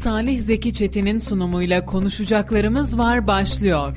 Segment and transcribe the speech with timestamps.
[0.00, 3.96] Salih Zeki Çetin'in sunumuyla konuşacaklarımız var başlıyor.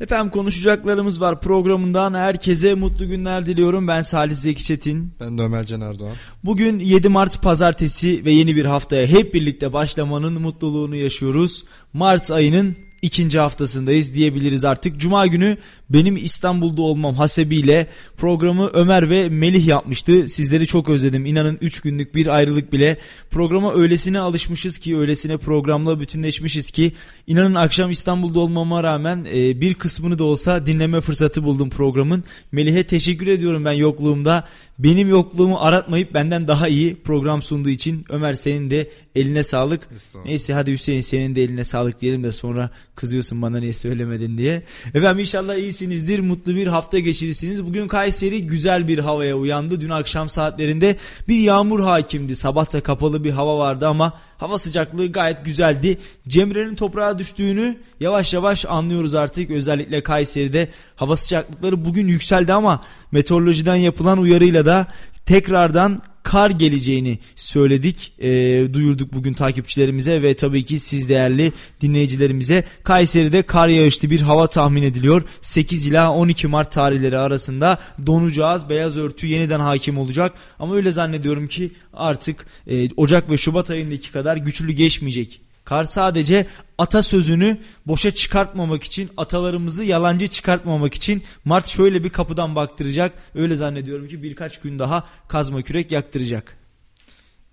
[0.00, 3.88] Efendim konuşacaklarımız var programından herkese mutlu günler diliyorum.
[3.88, 5.12] Ben Salih Zeki Çetin.
[5.20, 6.12] Ben de Ömer Can Erdoğan.
[6.44, 11.64] Bugün 7 Mart pazartesi ve yeni bir haftaya hep birlikte başlamanın mutluluğunu yaşıyoruz.
[11.92, 15.00] Mart ayının ikinci haftasındayız diyebiliriz artık.
[15.00, 15.56] Cuma günü
[15.90, 17.86] benim İstanbul'da olmam hasebiyle
[18.16, 20.28] programı Ömer ve Melih yapmıştı.
[20.28, 21.26] Sizleri çok özledim.
[21.26, 22.98] İnanın 3 günlük bir ayrılık bile.
[23.30, 26.92] Programa öylesine alışmışız ki, öylesine programla bütünleşmişiz ki
[27.26, 32.24] inanın akşam İstanbul'da olmama rağmen e, bir kısmını da olsa dinleme fırsatı buldum programın.
[32.52, 34.44] Melih'e teşekkür ediyorum ben yokluğumda.
[34.78, 39.88] Benim yokluğumu aratmayıp benden daha iyi program sunduğu için Ömer senin de eline sağlık.
[40.24, 44.62] Neyse hadi Hüseyin senin de eline sağlık diyelim de sonra kızıyorsun bana niye söylemedin diye.
[44.94, 47.66] Efendim inşallah iyisinizdir, mutlu bir hafta geçirirsiniz.
[47.66, 49.80] Bugün Kayseri güzel bir havaya uyandı.
[49.80, 50.96] Dün akşam saatlerinde
[51.28, 52.36] bir yağmur hakimdi.
[52.36, 55.98] Sabahta kapalı bir hava vardı ama hava sıcaklığı gayet güzeldi.
[56.28, 59.50] Cemre'nin toprağa düştüğünü yavaş yavaş anlıyoruz artık.
[59.50, 64.86] Özellikle Kayseri'de hava sıcaklıkları bugün yükseldi ama meteorolojiden yapılan uyarıyla da
[65.26, 68.28] tekrardan kar geleceğini söyledik, e,
[68.72, 72.64] duyurduk bugün takipçilerimize ve tabii ki siz değerli dinleyicilerimize.
[72.82, 75.22] Kayseri'de kar yağışlı bir hava tahmin ediliyor.
[75.40, 80.32] 8 ila 12 Mart tarihleri arasında donacağız, beyaz örtü yeniden hakim olacak.
[80.58, 86.46] Ama öyle zannediyorum ki artık e, Ocak ve Şubat ayındaki kadar güçlü geçmeyecek Kar sadece
[86.78, 93.18] atasözünü boşa çıkartmamak için, atalarımızı yalancı çıkartmamak için Mart şöyle bir kapıdan baktıracak.
[93.34, 96.58] Öyle zannediyorum ki birkaç gün daha kazma kürek yaktıracak.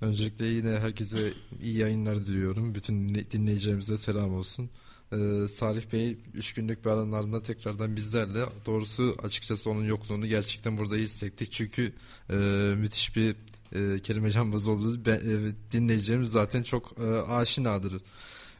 [0.01, 2.75] Öncelikle yine herkese iyi yayınlar diliyorum.
[2.75, 4.69] Bütün dinleyicilerimize selam olsun.
[5.11, 10.95] Ee, Salih Bey 3 günlük bir alanlarında tekrardan bizlerle doğrusu açıkçası onun yokluğunu gerçekten burada
[10.95, 11.51] hissettik.
[11.51, 11.94] Çünkü
[12.29, 12.35] e,
[12.75, 13.35] müthiş bir
[13.73, 18.02] e, kelime cambazı olduğunuz ben, e, dinleyicilerimiz zaten çok e, aşinadır.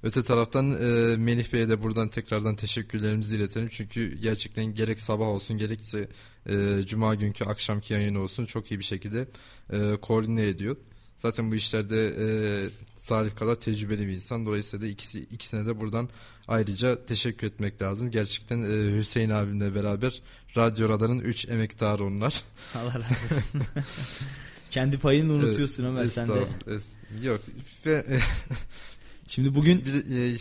[0.04, 3.70] Öte taraftan e, Melih Bey'e de buradan tekrardan teşekkürlerimizi iletelim.
[3.72, 6.08] Çünkü gerçekten gerek sabah olsun gerekse
[6.50, 9.28] e, cuma günkü akşamki yayın olsun çok iyi bir şekilde
[9.74, 10.78] e, koordine ediyor.
[11.18, 12.26] Zaten bu işlerde e,
[12.96, 14.46] Salih kadar tecrübeli bir insan.
[14.46, 16.10] Dolayısıyla da ikisi, ikisine de buradan
[16.48, 18.12] ayrıca teşekkür etmek lazım.
[18.12, 20.22] Gerçekten e, Hüseyin abimle beraber
[20.58, 22.44] Radyo Radar'ın 3 emektarı onlar.
[22.76, 23.62] Allah razı olsun.
[24.74, 26.34] Kendi payını unutuyorsun Ömer sen de.
[27.24, 27.42] Yok.
[27.86, 28.06] Ve,
[29.28, 30.38] Şimdi bugün bir, e,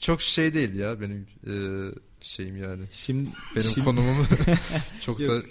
[0.00, 1.54] çok şey değil ya benim e,
[2.20, 2.84] şeyim yani.
[2.90, 3.84] Şimdi benim şimdi...
[3.84, 4.26] konumum
[5.00, 5.42] çok da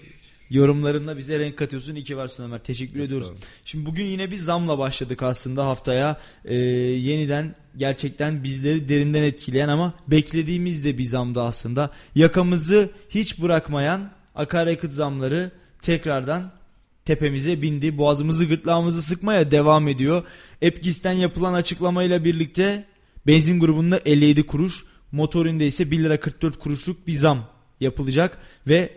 [0.49, 1.95] yorumlarında bize renk katıyorsun.
[1.95, 2.59] İyi ki varsın Ömer.
[2.59, 3.31] Teşekkür ediyoruz.
[3.65, 6.21] Şimdi bugün yine bir zamla başladık aslında haftaya.
[6.45, 11.91] Ee, yeniden gerçekten bizleri derinden etkileyen ama beklediğimiz de bir zamdı aslında.
[12.15, 16.58] Yakamızı hiç bırakmayan akaryakıt zamları tekrardan
[17.09, 17.97] tepemize bindi.
[17.97, 20.23] Boğazımızı gırtlağımızı sıkmaya devam ediyor.
[20.61, 22.85] Epgis'ten yapılan açıklamayla birlikte
[23.27, 27.47] benzin grubunda 57 kuruş, motorinde ise 1 lira 44 kuruşluk bir zam
[27.79, 28.37] yapılacak
[28.67, 28.89] ve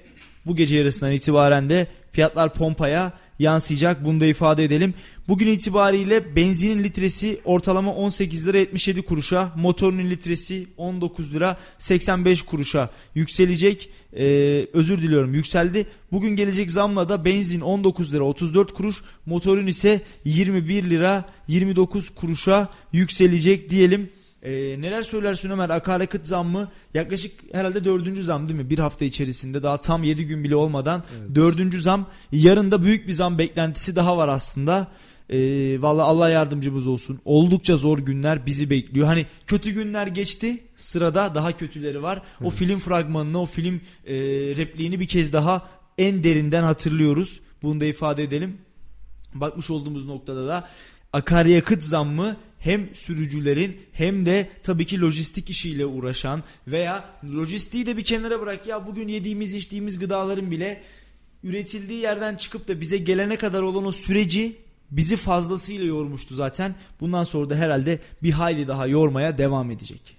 [0.47, 4.05] bu gece yarısından itibaren de fiyatlar pompaya yansıyacak.
[4.05, 4.95] Bunu da ifade edelim.
[5.29, 12.91] Bugün itibariyle benzinin litresi ortalama 18 lira 77 kuruşa, motorunun litresi 19 lira 85 kuruşa
[13.15, 13.91] yükselecek.
[14.17, 15.87] Ee, özür diliyorum yükseldi.
[16.13, 22.69] Bugün gelecek zamla da benzin 19 lira 34 kuruş, motorun ise 21 lira 29 kuruşa
[22.93, 24.11] yükselecek diyelim.
[24.43, 25.71] Ee, neler söylersin Ömer?
[25.71, 28.71] Akaryakıt zammı yaklaşık herhalde dördüncü zam değil mi?
[28.71, 31.35] Bir hafta içerisinde daha tam yedi gün bile olmadan evet.
[31.35, 32.07] dördüncü zam.
[32.33, 34.89] Yarın da büyük bir zam beklentisi daha var aslında.
[35.31, 37.21] Ee, Valla Allah yardımcımız olsun.
[37.25, 39.07] Oldukça zor günler bizi bekliyor.
[39.07, 40.65] Hani kötü günler geçti.
[40.77, 42.23] Sırada daha kötüleri var.
[42.41, 42.47] Evet.
[42.47, 44.15] O film fragmanını, o film e,
[44.57, 47.41] repliğini bir kez daha en derinden hatırlıyoruz.
[47.63, 48.59] Bunu da ifade edelim.
[49.35, 50.69] Bakmış olduğumuz noktada da
[51.13, 58.05] akaryakıt zammı hem sürücülerin hem de tabii ki lojistik işiyle uğraşan veya lojistiği de bir
[58.05, 60.83] kenara bırak ya bugün yediğimiz içtiğimiz gıdaların bile
[61.45, 64.57] üretildiği yerden çıkıp da bize gelene kadar olan o süreci
[64.91, 66.75] bizi fazlasıyla yormuştu zaten.
[67.01, 70.17] Bundan sonra da herhalde bir hayli daha yormaya devam edecek.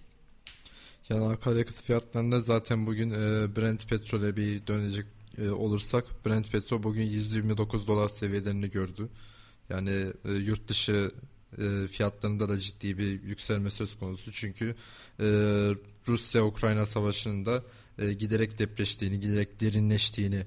[1.09, 5.05] Yani akaryakıt fiyatlarında zaten bugün e, Brent petrole bir dönecek
[5.37, 9.09] e, olursak Brent petrol bugün 129 dolar seviyelerini gördü.
[9.69, 11.11] Yani e, yurt dışı
[11.57, 14.31] e, fiyatlarında da ciddi bir yükselme söz konusu.
[14.31, 14.75] Çünkü
[15.19, 15.25] e,
[16.07, 17.63] Rusya-Ukrayna savaşında
[17.99, 20.45] e, giderek depreştiğini, giderek derinleştiğini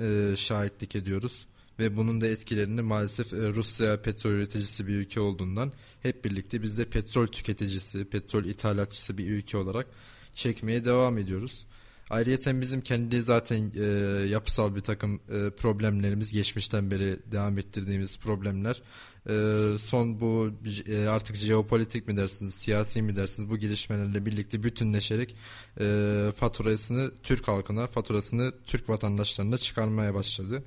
[0.00, 1.46] e, şahitlik ediyoruz.
[1.78, 5.72] Ve bunun da etkilerini maalesef e, Rusya petrol üreticisi bir ülke olduğundan
[6.02, 9.86] hep birlikte biz de petrol tüketicisi, petrol ithalatçısı bir ülke olarak
[10.34, 11.66] çekmeye devam ediyoruz.
[12.10, 13.84] Ayrıca bizim kendi zaten e,
[14.28, 18.82] yapısal bir takım e, problemlerimiz geçmişten beri devam ettirdiğimiz problemler.
[19.28, 20.50] E, son bu
[20.86, 25.36] e, artık jeopolitik mi dersiniz, siyasi mi dersiniz bu gelişmelerle birlikte bütünleşerek
[25.80, 30.64] e, faturasını Türk halkına, faturasını Türk vatandaşlarına çıkarmaya başladı.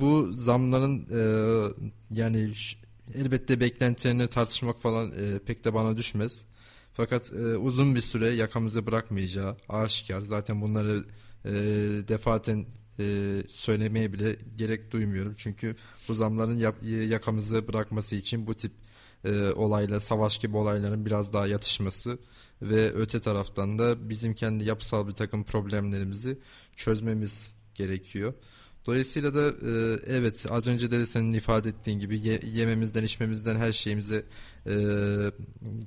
[0.00, 1.20] Bu zamların e,
[2.10, 2.52] yani
[3.14, 6.47] elbette beklentilerini tartışmak falan e, pek de bana düşmez.
[6.98, 10.20] Fakat e, uzun bir süre yakamızı bırakmayacağı aşikar.
[10.20, 11.04] Zaten bunları
[11.44, 11.52] e,
[12.08, 12.66] defaten
[12.98, 15.34] e, söylemeye bile gerek duymuyorum.
[15.36, 15.76] Çünkü
[16.08, 18.72] bu zamların yap, yakamızı bırakması için bu tip
[19.24, 22.18] e, olayla, savaş gibi olayların biraz daha yatışması
[22.62, 26.38] ve öte taraftan da bizim kendi yapısal bir takım problemlerimizi
[26.76, 28.34] çözmemiz gerekiyor.
[28.88, 33.72] Dolayısıyla da e, evet az önce de senin ifade ettiğin gibi ye, yememizden içmemizden her
[33.72, 34.24] şeyimize
[34.66, 34.74] e,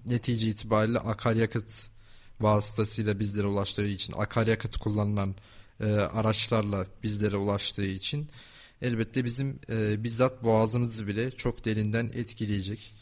[0.05, 1.89] netice itibariyle akaryakıt
[2.41, 5.35] vasıtasıyla bizlere ulaştığı için akaryakıt kullanılan
[5.79, 8.29] e, araçlarla bizlere ulaştığı için
[8.81, 12.93] elbette bizim e, bizzat boğazımızı bile çok derinden etkileyecek.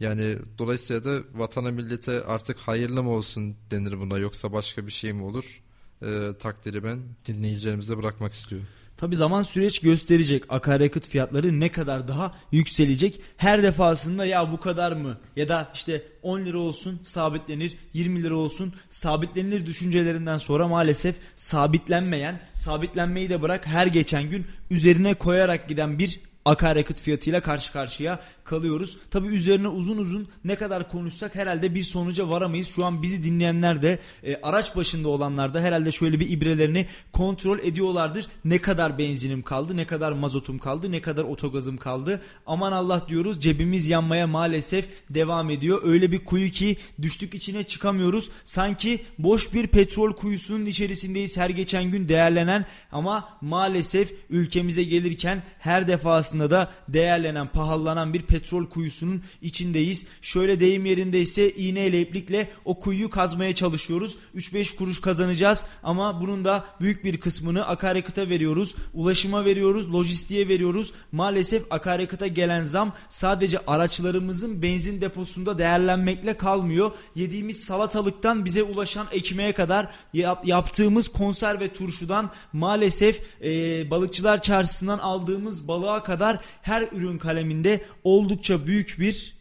[0.00, 5.12] Yani dolayısıyla da vatana millete artık hayırlı mı olsun denir buna yoksa başka bir şey
[5.12, 5.62] mi olur?
[6.02, 8.68] E, takdiri ben dinleyicilerimize bırakmak istiyorum.
[9.04, 13.20] Tabi zaman süreç gösterecek akaryakıt fiyatları ne kadar daha yükselecek.
[13.36, 18.36] Her defasında ya bu kadar mı ya da işte 10 lira olsun sabitlenir 20 lira
[18.36, 25.98] olsun sabitlenir düşüncelerinden sonra maalesef sabitlenmeyen sabitlenmeyi de bırak her geçen gün üzerine koyarak giden
[25.98, 28.98] bir akaryakıt fiyatıyla karşı karşıya kalıyoruz.
[29.10, 32.68] Tabi üzerine uzun uzun ne kadar konuşsak herhalde bir sonuca varamayız.
[32.68, 37.58] Şu an bizi dinleyenler de e, araç başında olanlar da herhalde şöyle bir ibrelerini kontrol
[37.58, 38.26] ediyorlardır.
[38.44, 42.22] Ne kadar benzinim kaldı, ne kadar mazotum kaldı, ne kadar otogazım kaldı.
[42.46, 45.80] Aman Allah diyoruz cebimiz yanmaya maalesef devam ediyor.
[45.84, 48.30] Öyle bir kuyu ki düştük içine çıkamıyoruz.
[48.44, 55.88] Sanki boş bir petrol kuyusunun içerisindeyiz her geçen gün değerlenen ama maalesef ülkemize gelirken her
[55.88, 60.06] defasında da değerlenen, pahalanan bir petrol kuyusunun içindeyiz.
[60.22, 64.16] Şöyle deyim yerindeyse iğneyle iplikle o kuyuyu kazmaya çalışıyoruz.
[64.36, 68.74] 3-5 kuruş kazanacağız ama bunun da büyük bir kısmını akaryakıta veriyoruz.
[68.94, 70.92] Ulaşıma veriyoruz, lojistiğe veriyoruz.
[71.12, 76.92] Maalesef akaryakıta gelen zam sadece araçlarımızın benzin deposunda değerlenmekle kalmıyor.
[77.14, 85.68] Yediğimiz salatalıktan bize ulaşan ekmeğe kadar yap, yaptığımız konserve turşudan maalesef e, balıkçılar çarşısından aldığımız
[85.68, 86.23] balığa kadar
[86.62, 89.34] her ürün kaleminde ol oldukça büyük bir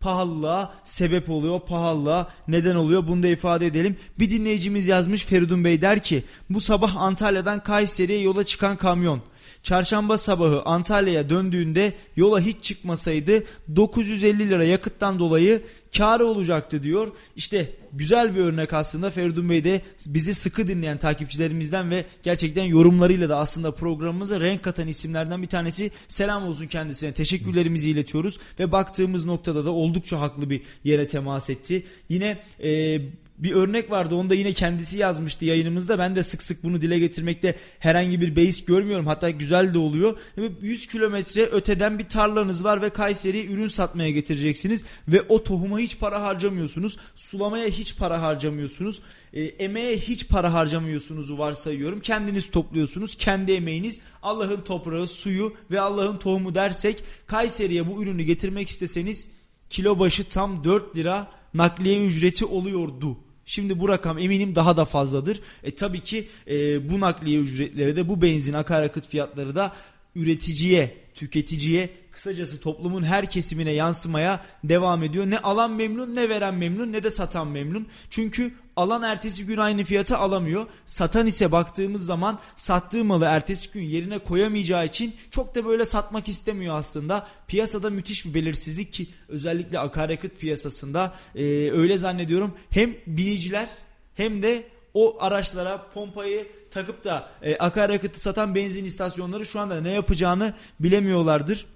[0.00, 1.60] pahalılığa sebep oluyor.
[1.60, 3.08] Pahalılığa neden oluyor.
[3.08, 3.96] Bunu da ifade edelim.
[4.18, 9.22] Bir dinleyicimiz yazmış Feridun Bey der ki bu sabah Antalya'dan Kayseri'ye yola çıkan kamyon
[9.62, 13.44] Çarşamba sabahı Antalya'ya döndüğünde yola hiç çıkmasaydı
[13.76, 15.62] 950 lira yakıttan dolayı
[15.96, 17.12] karı olacaktı diyor.
[17.36, 23.28] İşte güzel bir örnek aslında Feridun Bey de bizi sıkı dinleyen takipçilerimizden ve gerçekten yorumlarıyla
[23.28, 25.90] da aslında programımıza renk katan isimlerden bir tanesi.
[26.08, 27.12] Selam olsun kendisine.
[27.12, 31.86] Teşekkürlerimizi iletiyoruz ve baktığımız noktada da oldukça haklı bir yere temas etti.
[32.08, 33.00] Yine e,
[33.42, 35.98] bir örnek vardı onu da yine kendisi yazmıştı yayınımızda.
[35.98, 39.06] Ben de sık sık bunu dile getirmekte herhangi bir beis görmüyorum.
[39.06, 40.18] Hatta güzel de oluyor.
[40.62, 44.84] 100 kilometre öteden bir tarlanız var ve Kayseri'ye ürün satmaya getireceksiniz.
[45.08, 46.96] Ve o tohuma hiç para harcamıyorsunuz.
[47.16, 49.02] Sulamaya hiç para harcamıyorsunuz.
[49.32, 52.00] E, emeğe hiç para harcamıyorsunuzu varsayıyorum.
[52.00, 53.14] Kendiniz topluyorsunuz.
[53.14, 59.30] Kendi emeğiniz Allah'ın toprağı, suyu ve Allah'ın tohumu dersek Kayseri'ye bu ürünü getirmek isteseniz
[59.70, 63.18] kilo başı tam 4 lira nakliye ücreti oluyordu.
[63.50, 65.40] Şimdi bu rakam eminim daha da fazladır.
[65.62, 69.72] E tabii ki e, bu nakliye ücretleri de bu benzin akaryakıt fiyatları da
[70.14, 75.26] üreticiye, tüketiciye kısacası toplumun her kesimine yansımaya devam ediyor.
[75.26, 77.86] Ne alan memnun ne veren memnun ne de satan memnun.
[78.10, 80.66] Çünkü alan ertesi gün aynı fiyata alamıyor.
[80.86, 86.28] Satan ise baktığımız zaman sattığı malı ertesi gün yerine koyamayacağı için çok da böyle satmak
[86.28, 87.26] istemiyor aslında.
[87.46, 93.68] Piyasada müthiş bir belirsizlik ki özellikle akaryakıt piyasasında e, öyle zannediyorum hem biniciler
[94.14, 99.90] hem de o araçlara pompayı takıp da e, akaryakıtı satan benzin istasyonları şu anda ne
[99.90, 101.66] yapacağını bilemiyorlardır.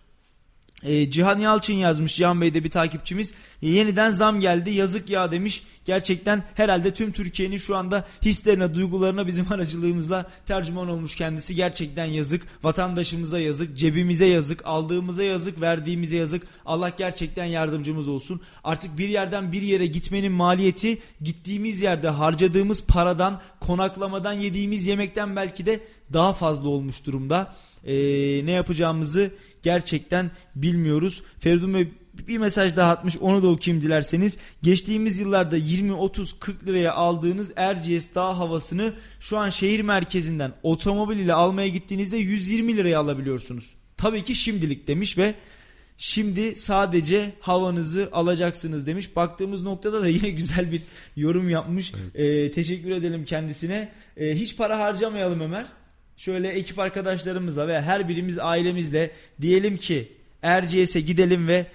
[0.83, 3.35] E, Cihan Yalçın yazmış Cihan Bey de bir takipçimiz.
[3.63, 5.63] Yeniden zam geldi yazık ya demiş.
[5.85, 11.55] Gerçekten herhalde tüm Türkiye'nin şu anda hislerine duygularına bizim aracılığımızla tercüman olmuş kendisi.
[11.55, 12.47] Gerçekten yazık.
[12.63, 13.77] Vatandaşımıza yazık.
[13.79, 14.67] Cebimize yazık.
[14.67, 15.61] Aldığımıza yazık.
[15.61, 16.43] Verdiğimize yazık.
[16.67, 18.41] Allah gerçekten yardımcımız olsun.
[18.65, 25.67] Artık bir yerden bir yere gitmenin maliyeti gittiğimiz yerde harcadığımız paradan konaklamadan yediğimiz yemekten belki
[25.67, 25.81] de
[26.13, 27.55] daha fazla olmuş durumda.
[27.85, 27.95] e,
[28.47, 29.31] ne yapacağımızı
[29.63, 31.23] gerçekten bilmiyoruz.
[31.41, 31.89] Feridun Bey
[32.28, 34.38] bir mesaj daha atmış onu da okuyayım dilerseniz.
[34.62, 41.18] Geçtiğimiz yıllarda 20 30 40 liraya aldığınız Erciyes dağ havasını şu an şehir merkezinden otomobil
[41.18, 43.75] ile almaya gittiğinizde 120 liraya alabiliyorsunuz.
[43.97, 45.35] Tabii ki şimdilik demiş ve
[45.97, 49.16] Şimdi sadece havanızı alacaksınız demiş.
[49.16, 50.83] Baktığımız noktada da yine güzel bir
[51.16, 51.92] yorum yapmış.
[52.02, 52.21] Evet.
[52.21, 53.88] Ee, teşekkür edelim kendisine.
[54.16, 55.66] Ee, hiç para harcamayalım Ömer.
[56.16, 61.66] Şöyle ekip arkadaşlarımızla veya her birimiz ailemizle diyelim ki Erciyes'e gidelim ve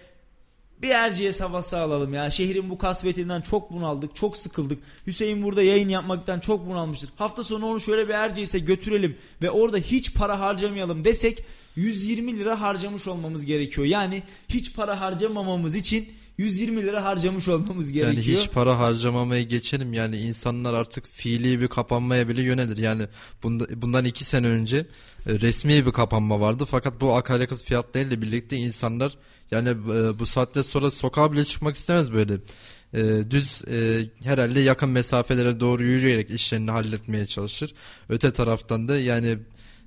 [0.82, 2.30] bir Erciyes havası alalım ya.
[2.30, 4.80] Şehrin bu kasvetinden çok bunaldık, çok sıkıldık.
[5.08, 7.10] Hüseyin burada yayın yapmaktan çok bunalmıştır.
[7.16, 11.44] Hafta sonu onu şöyle bir Erciyes'e götürelim ve orada hiç para harcamayalım desek
[11.76, 13.88] 120 lira harcamış olmamız gerekiyor.
[13.88, 16.10] Yani hiç para harcamamamız için
[16.40, 18.26] 120 lira harcamış olmamız gerekiyor.
[18.26, 19.94] Yani hiç para harcamamaya geçelim.
[19.94, 22.78] Yani insanlar artık fiili bir kapanmaya bile yönelir.
[22.78, 23.08] Yani
[23.44, 24.86] bunda, bundan iki sene önce e,
[25.26, 26.66] resmi bir kapanma vardı.
[26.66, 29.18] Fakat bu akaryakıt fiyatlarıyla birlikte insanlar
[29.52, 32.34] yani e, bu saatte sonra sokağa bile çıkmak istemez böyle.
[32.94, 37.74] E, düz e, herhalde yakın mesafelere doğru yürüyerek işlerini halletmeye çalışır.
[38.10, 39.38] Öte taraftan da yani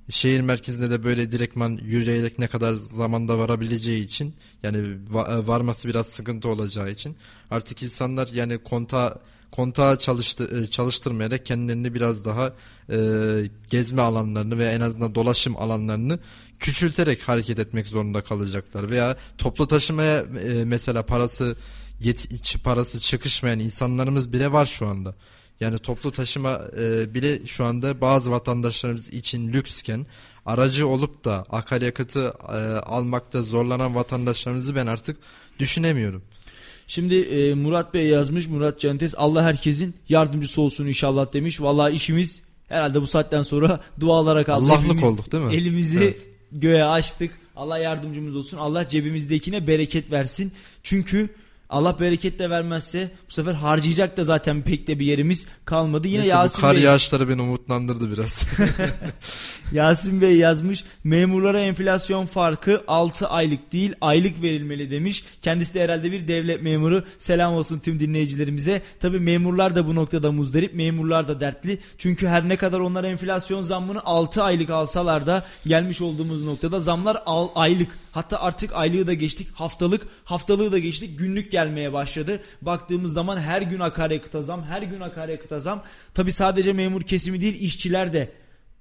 [0.09, 4.77] şehir merkezinde de böyle direktman yürüyerek ne kadar zamanda varabileceği için yani
[5.11, 7.15] va- varması biraz sıkıntı olacağı için
[7.51, 9.19] artık insanlar yani konta
[9.55, 12.53] kontağı çalıştı, çalıştırmayarak kendilerini biraz daha
[12.89, 12.97] e,
[13.69, 16.19] gezme alanlarını ve en azından dolaşım alanlarını
[16.59, 21.55] küçülterek hareket etmek zorunda kalacaklar veya toplu taşımaya e, mesela parası
[21.99, 22.27] yet,
[22.63, 25.15] parası çıkışmayan insanlarımız bile var şu anda.
[25.59, 30.05] Yani toplu taşıma e, bile şu anda bazı vatandaşlarımız için lüksken
[30.45, 35.17] aracı olup da akaryakıtı e, almakta zorlanan vatandaşlarımızı ben artık
[35.59, 36.23] düşünemiyorum.
[36.87, 38.47] Şimdi e, Murat Bey yazmış.
[38.47, 41.61] Murat Centes Allah herkesin yardımcısı olsun inşallah demiş.
[41.61, 44.65] Vallahi işimiz herhalde bu saatten sonra dualara kaldı.
[44.65, 45.55] Allah'lık Hepimiz olduk değil mi?
[45.55, 46.27] Elimizi Evet.
[46.51, 47.39] göğe açtık.
[47.55, 48.57] Allah yardımcımız olsun.
[48.57, 50.51] Allah cebimizdekine bereket versin.
[50.83, 51.29] Çünkü
[51.69, 56.07] Allah bereket de vermezse bu sefer harcayacak da zaten pek de bir yerimiz kalmadı.
[56.07, 58.47] Yine Neyse bu Yasin kar Bey yağışları beni umutlandırdı biraz.
[59.71, 60.83] Yasin Bey yazmış.
[61.03, 65.23] Memurlara enflasyon farkı 6 aylık değil aylık verilmeli demiş.
[65.41, 67.03] Kendisi de herhalde bir devlet memuru.
[67.19, 68.81] Selam olsun tüm dinleyicilerimize.
[68.99, 70.73] Tabi memurlar da bu noktada muzdarip.
[70.73, 71.79] Memurlar da dertli.
[71.97, 77.23] Çünkü her ne kadar onlar enflasyon zammını 6 aylık alsalar da gelmiş olduğumuz noktada zamlar
[77.25, 78.02] al, aylık.
[78.13, 79.47] Hatta artık aylığı da geçtik.
[79.53, 81.19] Haftalık, haftalığı da geçtik.
[81.19, 82.41] Günlük gelmeye başladı.
[82.61, 85.83] Baktığımız zaman her gün akaryakıta zam, her gün akaryakıta zam.
[86.13, 88.31] Tabi sadece memur kesimi değil işçiler de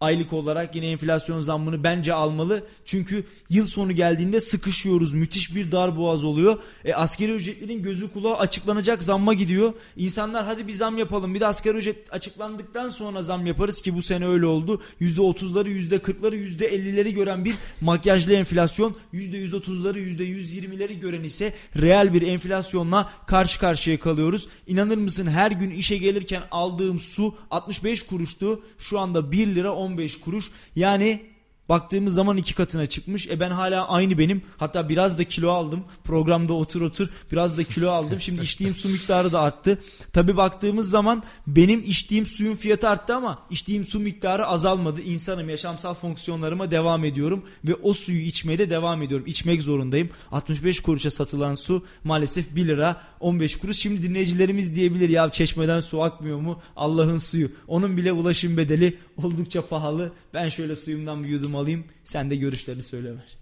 [0.03, 2.63] aylık olarak yine enflasyon zammını bence almalı.
[2.85, 5.15] Çünkü yıl sonu geldiğinde sıkışıyoruz.
[5.15, 6.59] Müthiş bir dar boğaz oluyor.
[6.85, 9.73] E, askeri ücretlerin gözü kulağı açıklanacak zamma gidiyor.
[9.97, 11.35] İnsanlar hadi bir zam yapalım.
[11.35, 14.83] Bir de asgari ücret açıklandıktan sonra zam yaparız ki bu sene öyle oldu.
[15.01, 18.97] %30'ları, %40'ları, %50'leri gören bir makyajlı enflasyon.
[19.15, 24.49] %130'ları, %120'leri gören ise reel bir enflasyonla karşı karşıya kalıyoruz.
[24.67, 28.63] İnanır mısın her gün işe gelirken aldığım su 65 kuruştu.
[28.79, 30.51] Şu anda 1 lira 15 kuruş.
[30.77, 31.21] Yani
[31.69, 33.29] Baktığımız zaman iki katına çıkmış.
[33.29, 34.43] E ben hala aynı benim.
[34.57, 35.85] Hatta biraz da kilo aldım.
[36.05, 38.21] Programda otur otur biraz da kilo aldım.
[38.21, 39.79] Şimdi içtiğim su miktarı da arttı.
[40.13, 45.01] Tabi baktığımız zaman benim içtiğim suyun fiyatı arttı ama içtiğim su miktarı azalmadı.
[45.01, 47.45] İnsanım yaşamsal fonksiyonlarıma devam ediyorum.
[47.65, 49.27] Ve o suyu içmeye de devam ediyorum.
[49.27, 50.11] İçmek zorundayım.
[50.33, 53.77] 65 kuruşa satılan su maalesef 1 lira 15 kuruş.
[53.77, 56.61] Şimdi dinleyicilerimiz diyebilir ya çeşmeden su akmıyor mu?
[56.77, 57.51] Allah'ın suyu.
[57.69, 60.13] Onun bile ulaşım bedeli oldukça pahalı.
[60.35, 61.85] Ben şöyle suyumdan bir yudum alayım.
[62.05, 63.37] Sen de görüşlerini söyle Ömer.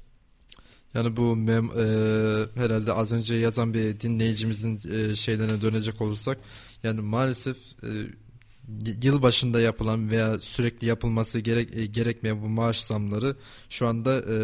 [0.95, 1.85] Yani bu mem, e,
[2.55, 6.39] herhalde az önce yazan bir dinleyicimizin e, şeylerine dönecek olursak
[6.83, 7.89] yani maalesef e,
[9.03, 13.37] yıl başında yapılan veya sürekli yapılması gerek e, gerekmeyen bu maaş zamları
[13.69, 14.37] şu anda e,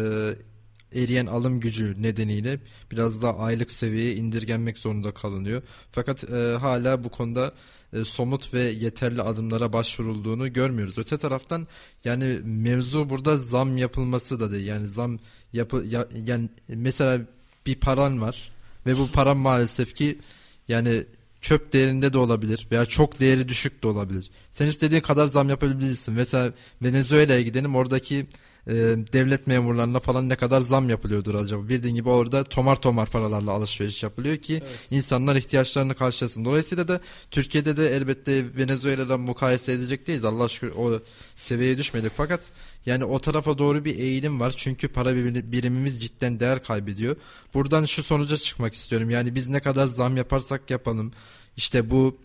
[1.03, 2.59] eriyen alım gücü nedeniyle
[2.91, 5.61] biraz daha aylık seviyeye indirgenmek zorunda kalınıyor.
[5.91, 7.53] Fakat e, hala bu konuda
[7.93, 10.97] e, somut ve yeterli adımlara başvurulduğunu görmüyoruz.
[10.97, 11.67] Öte taraftan
[12.03, 14.67] yani mevzu burada zam yapılması da değil.
[14.67, 15.19] Yani zam
[15.53, 17.21] yapı ya, yani mesela
[17.65, 18.51] bir paran var
[18.85, 20.19] ve bu paran maalesef ki
[20.67, 21.03] yani
[21.41, 24.31] çöp değerinde de olabilir veya çok değeri düşük de olabilir.
[24.51, 26.13] Sen istediğin kadar zam yapabilirsin.
[26.13, 26.51] Mesela
[26.81, 28.25] Venezuela'ya gidelim oradaki
[28.67, 28.73] e,
[29.13, 31.69] devlet memurlarına falan ne kadar zam yapılıyordur acaba?
[31.69, 34.79] Bildiğin gibi orada tomar tomar paralarla alışveriş yapılıyor ki Evet.
[34.91, 36.45] insanlar ihtiyaçlarını karşılasın.
[36.45, 36.99] Dolayısıyla da
[37.31, 40.25] Türkiye'de de elbette Venezuela'dan mukayese edecek değiliz.
[40.25, 40.99] Allah şükür o
[41.35, 42.11] seviyeye düşmedik.
[42.17, 42.41] Fakat
[42.85, 44.53] yani o tarafa doğru bir eğilim var.
[44.57, 47.15] Çünkü para bir- birimimiz cidden değer kaybediyor.
[47.53, 49.09] Buradan şu sonuca çıkmak istiyorum.
[49.09, 51.11] Yani biz ne kadar zam yaparsak yapalım.
[51.57, 52.17] işte bu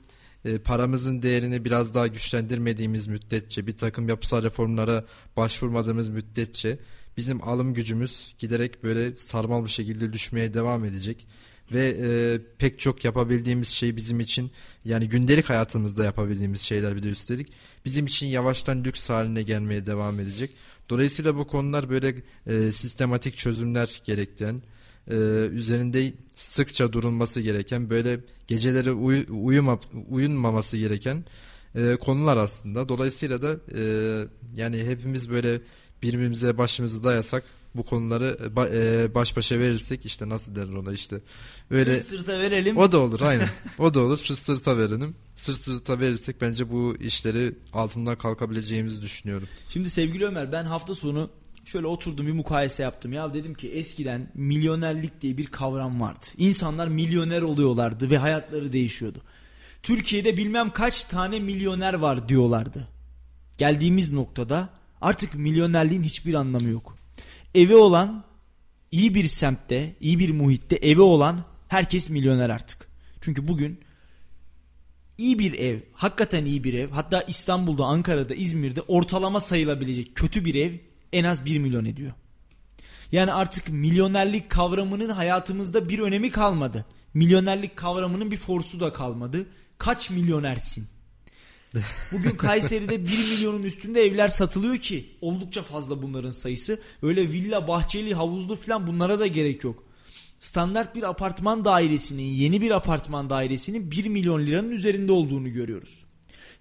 [0.45, 5.05] e, paramızın değerini biraz daha güçlendirmediğimiz müddetçe bir takım yapısal reformlara
[5.37, 6.79] başvurmadığımız müddetçe
[7.17, 11.27] bizim alım gücümüz giderek böyle sarmal bir şekilde düşmeye devam edecek
[11.73, 14.51] ve e, pek çok yapabildiğimiz şey bizim için
[14.85, 17.53] yani gündelik hayatımızda yapabildiğimiz şeyler bir de üstelik
[17.85, 20.51] bizim için yavaştan lüks haline gelmeye devam edecek.
[20.91, 22.15] Dolayısıyla bu konular böyle
[22.47, 24.63] e, sistematik çözümler gerektiren
[25.11, 25.15] e,
[25.53, 31.25] üzerinde sıkça durulması gereken böyle geceleri uy, uyuma, uyunmaması gereken
[31.75, 32.89] e, konular aslında.
[32.89, 33.83] Dolayısıyla da e,
[34.57, 35.61] yani hepimiz böyle
[36.03, 37.45] birbirimize başımızı dayasak
[37.75, 38.37] bu konuları
[38.75, 41.21] e, baş başa verirsek işte nasıl derler ona işte
[41.71, 42.77] öyle sırt sırta verelim.
[42.77, 43.49] O da olur aynen.
[43.79, 44.17] o da olur.
[44.19, 45.15] Sırt sırta verelim.
[45.37, 49.49] Sırt sırta verirsek bence bu işleri altından kalkabileceğimizi düşünüyorum.
[49.69, 51.31] Şimdi sevgili Ömer ben hafta sonu
[51.64, 53.12] şöyle oturdum bir mukayese yaptım.
[53.12, 56.26] Ya dedim ki eskiden milyonerlik diye bir kavram vardı.
[56.37, 59.23] İnsanlar milyoner oluyorlardı ve hayatları değişiyordu.
[59.83, 62.88] Türkiye'de bilmem kaç tane milyoner var diyorlardı.
[63.59, 64.69] Geldiğimiz noktada
[65.00, 66.97] artık milyonerliğin hiçbir anlamı yok.
[67.54, 68.25] Evi olan
[68.92, 72.88] iyi bir semtte, iyi bir muhitte evi olan herkes milyoner artık.
[73.21, 73.81] Çünkü bugün
[75.19, 80.54] iyi bir ev, hakikaten iyi bir ev, hatta İstanbul'da, Ankara'da, İzmir'de ortalama sayılabilecek kötü bir
[80.54, 80.73] ev
[81.12, 82.12] en az 1 milyon ediyor.
[83.12, 86.85] Yani artık milyonerlik kavramının hayatımızda bir önemi kalmadı.
[87.14, 89.47] Milyonerlik kavramının bir forsu da kalmadı.
[89.78, 90.87] Kaç milyonersin?
[92.12, 96.81] Bugün Kayseri'de 1 milyonun üstünde evler satılıyor ki oldukça fazla bunların sayısı.
[97.02, 99.85] Öyle villa, bahçeli, havuzlu falan bunlara da gerek yok.
[100.40, 106.04] Standart bir apartman dairesinin, yeni bir apartman dairesinin 1 milyon liranın üzerinde olduğunu görüyoruz.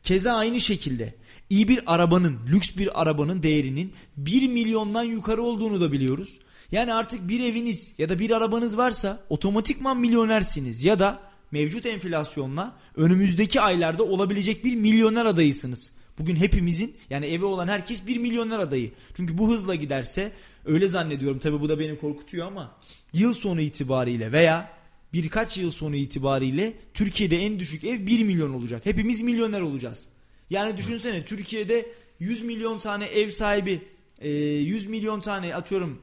[0.03, 1.15] Keza aynı şekilde
[1.51, 6.39] iyi bir arabanın, lüks bir arabanın değerinin 1 milyondan yukarı olduğunu da biliyoruz.
[6.71, 11.19] Yani artık bir eviniz ya da bir arabanız varsa otomatikman milyonersiniz ya da
[11.51, 15.91] mevcut enflasyonla önümüzdeki aylarda olabilecek bir milyoner adayısınız.
[16.19, 18.91] Bugün hepimizin yani evi olan herkes bir milyoner adayı.
[19.15, 20.31] Çünkü bu hızla giderse
[20.65, 22.77] öyle zannediyorum tabi bu da beni korkutuyor ama
[23.13, 24.69] yıl sonu itibariyle veya
[25.13, 28.85] birkaç yıl sonu itibariyle Türkiye'de en düşük ev 1 milyon olacak.
[28.85, 30.07] Hepimiz milyoner olacağız.
[30.51, 33.81] Yani düşünsene Türkiye'de 100 milyon tane ev sahibi
[34.21, 36.01] 100 milyon tane atıyorum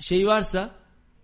[0.00, 0.74] şey varsa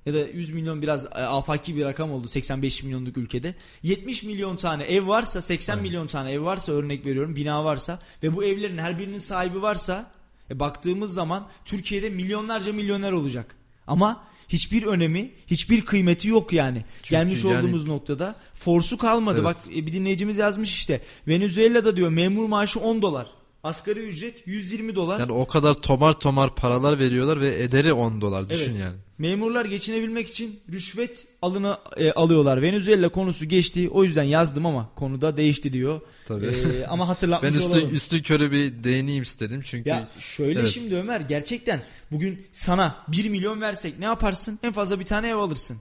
[0.06, 3.54] ya da 100 milyon biraz e, afaki bir rakam oldu 85 milyonluk ülkede.
[3.82, 5.82] 70 milyon tane ev varsa 80 Aynen.
[5.82, 10.10] milyon tane ev varsa örnek veriyorum bina varsa ve bu evlerin her birinin sahibi varsa
[10.50, 13.56] e, baktığımız zaman Türkiye'de milyonlarca milyoner olacak.
[13.86, 16.84] Ama hiçbir önemi, hiçbir kıymeti yok yani.
[17.02, 17.58] Çünkü Gelmiş yani...
[17.58, 19.36] olduğumuz noktada forsu kalmadı.
[19.36, 19.44] Evet.
[19.44, 21.00] Bak e, bir dinleyicimiz yazmış işte.
[21.28, 23.26] Venezuela'da diyor memur maaşı 10 dolar.
[23.62, 25.20] Asgari ücret 120 dolar.
[25.20, 28.80] Yani o kadar tomar tomar paralar veriyorlar ve ederi 10 dolar düşün evet.
[28.80, 28.96] yani.
[29.18, 32.62] Memurlar geçinebilmek için rüşvet alını e, alıyorlar.
[32.62, 33.88] Venezuela konusu geçti.
[33.90, 36.00] O yüzden yazdım ama konuda değişti diyor.
[36.26, 36.46] Tabii.
[36.46, 37.94] E, ama hatırlatmış ben üstü, olalım.
[37.94, 39.88] üstü körü bir değineyim istedim çünkü.
[39.88, 40.68] Ya şöyle evet.
[40.68, 44.58] şimdi Ömer gerçekten bugün sana 1 milyon versek ne yaparsın?
[44.62, 45.76] En fazla bir tane ev alırsın.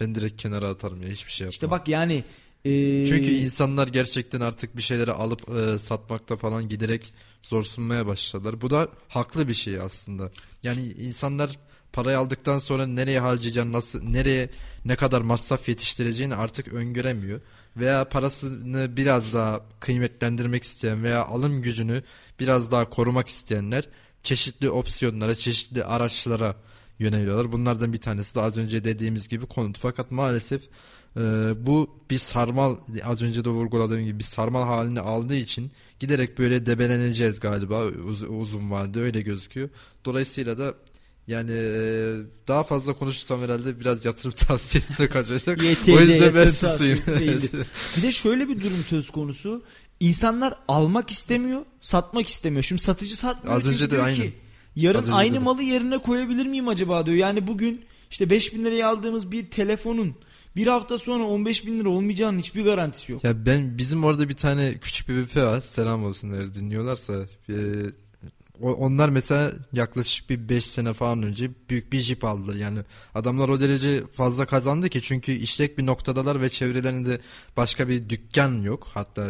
[0.00, 1.50] Ben direkt kenara atarım ya hiçbir şey yapmam.
[1.50, 2.24] İşte bak yani
[2.64, 3.06] ee...
[3.06, 8.60] Çünkü insanlar gerçekten artık bir şeyleri alıp e, satmakta falan giderek zor sunmaya başladılar.
[8.60, 10.30] Bu da haklı bir şey aslında.
[10.62, 11.58] Yani insanlar
[11.92, 14.50] parayı aldıktan sonra nereye harcayacağını, nasıl, nereye
[14.84, 17.40] ne kadar masraf yetiştireceğini artık öngöremiyor.
[17.76, 22.02] Veya parasını biraz daha kıymetlendirmek isteyen veya alım gücünü
[22.40, 23.88] biraz daha korumak isteyenler
[24.22, 26.56] çeşitli opsiyonlara, çeşitli araçlara
[26.98, 27.52] yöneliyorlar.
[27.52, 29.78] Bunlardan bir tanesi de az önce dediğimiz gibi konut.
[29.78, 30.62] Fakat maalesef
[31.16, 31.20] e,
[31.66, 36.66] bu bir sarmal az önce de vurguladığım gibi bir sarmal halini aldığı için giderek böyle
[36.66, 39.68] debeleneceğiz galiba uz, uzun vadede öyle gözüküyor.
[40.04, 40.74] Dolayısıyla da
[41.26, 42.16] yani e,
[42.48, 45.60] daha fazla konuşursam herhalde biraz yatırım tavsiyesine kaçacak.
[45.88, 46.98] o yüzden ben susayım.
[47.96, 49.62] bir de şöyle bir durum söz konusu.
[50.00, 52.62] İnsanlar almak istemiyor, satmak istemiyor.
[52.62, 53.56] Şimdi satıcı satmıyor.
[53.56, 54.16] Az önce de aynı.
[54.16, 54.32] Ki,
[54.76, 57.16] yarın aynı malı yerine koyabilir miyim acaba diyor.
[57.16, 60.14] Yani bugün işte 5000 liraya aldığımız bir telefonun
[60.56, 63.24] bir hafta sonra 15 bin lira olmayacağının hiçbir garantisi yok.
[63.24, 65.60] Ya ben bizim orada bir tane küçük bir büfe var.
[65.60, 67.26] Selam olsun eğer dinliyorlarsa.
[67.48, 67.54] Ee,
[68.62, 72.54] onlar mesela yaklaşık bir 5 sene falan önce büyük bir jip aldılar.
[72.54, 72.78] Yani
[73.14, 77.20] adamlar o derece fazla kazandı ki çünkü işlek bir noktadalar ve çevrelerinde
[77.56, 78.88] başka bir dükkan yok.
[78.94, 79.28] Hatta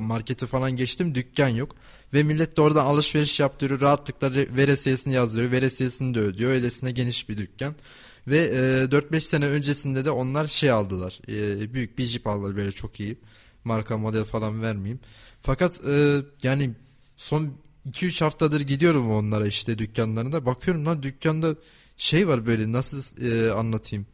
[0.00, 1.76] marketi falan geçtim dükkan yok.
[2.14, 3.80] Ve millet de orada alışveriş yaptırıyor.
[3.80, 5.50] Rahatlıkla veresiyesini yazdırıyor.
[5.50, 6.50] Veresiyesini de ödüyor.
[6.50, 7.74] Öylesine geniş bir dükkan.
[8.26, 11.20] Ve e, 4-5 sene öncesinde de onlar şey aldılar.
[11.28, 13.18] E, büyük bir jip aldılar böyle çok iyi.
[13.64, 15.00] Marka model falan vermeyeyim.
[15.40, 16.70] Fakat e, yani
[17.16, 17.54] son
[17.90, 20.46] 2-3 haftadır gidiyorum onlara işte dükkanlarına.
[20.46, 21.54] Bakıyorum lan dükkanda
[21.96, 24.06] şey var böyle nasıl e, anlatayım.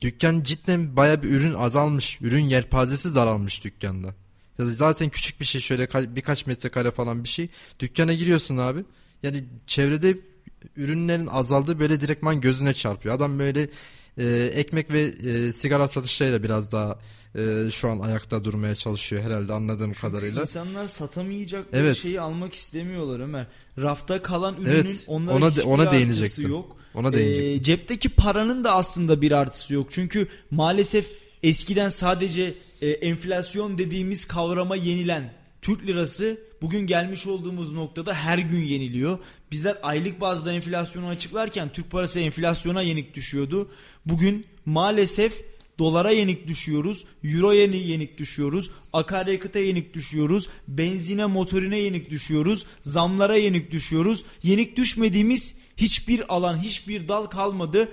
[0.00, 2.18] Dükkan cidden baya bir ürün azalmış.
[2.20, 4.14] Ürün yelpazesi daralmış dükkanda.
[4.58, 7.48] Zaten küçük bir şey şöyle birkaç metrekare falan bir şey.
[7.80, 8.84] Dükkana giriyorsun abi.
[9.22, 10.18] Yani çevrede
[10.76, 13.14] ürünlerin azaldığı böyle direktman gözüne çarpıyor.
[13.14, 13.68] Adam böyle
[14.18, 16.98] e, ekmek ve e, sigara satışlarıyla biraz daha
[17.34, 20.40] e, şu an ayakta durmaya çalışıyor herhalde anladığım Çünkü kadarıyla.
[20.40, 21.96] İnsanlar satamayacak Evet.
[21.96, 23.46] şeyi almak istemiyorlar Ömer.
[23.78, 26.50] Rafta kalan ürünün Evet, onlara ona hiçbir ona değinecektim.
[26.50, 26.76] yok.
[26.94, 27.62] Ona değinecektim.
[27.62, 29.86] cepteki paranın da aslında bir artısı yok.
[29.90, 31.10] Çünkü maalesef
[31.42, 38.60] eskiden sadece e, enflasyon dediğimiz kavrama yenilen Türk lirası bugün gelmiş olduğumuz noktada her gün
[38.60, 39.18] yeniliyor.
[39.50, 43.68] Bizler aylık bazda enflasyonu açıklarken Türk parası enflasyona yenik düşüyordu.
[44.06, 45.42] Bugün maalesef
[45.78, 53.36] dolara yenik düşüyoruz, euro yeni yenik düşüyoruz, akaryakıta yenik düşüyoruz, benzine motorine yenik düşüyoruz, zamlara
[53.36, 54.24] yenik düşüyoruz.
[54.42, 57.88] Yenik düşmediğimiz hiçbir alan, hiçbir dal kalmadı.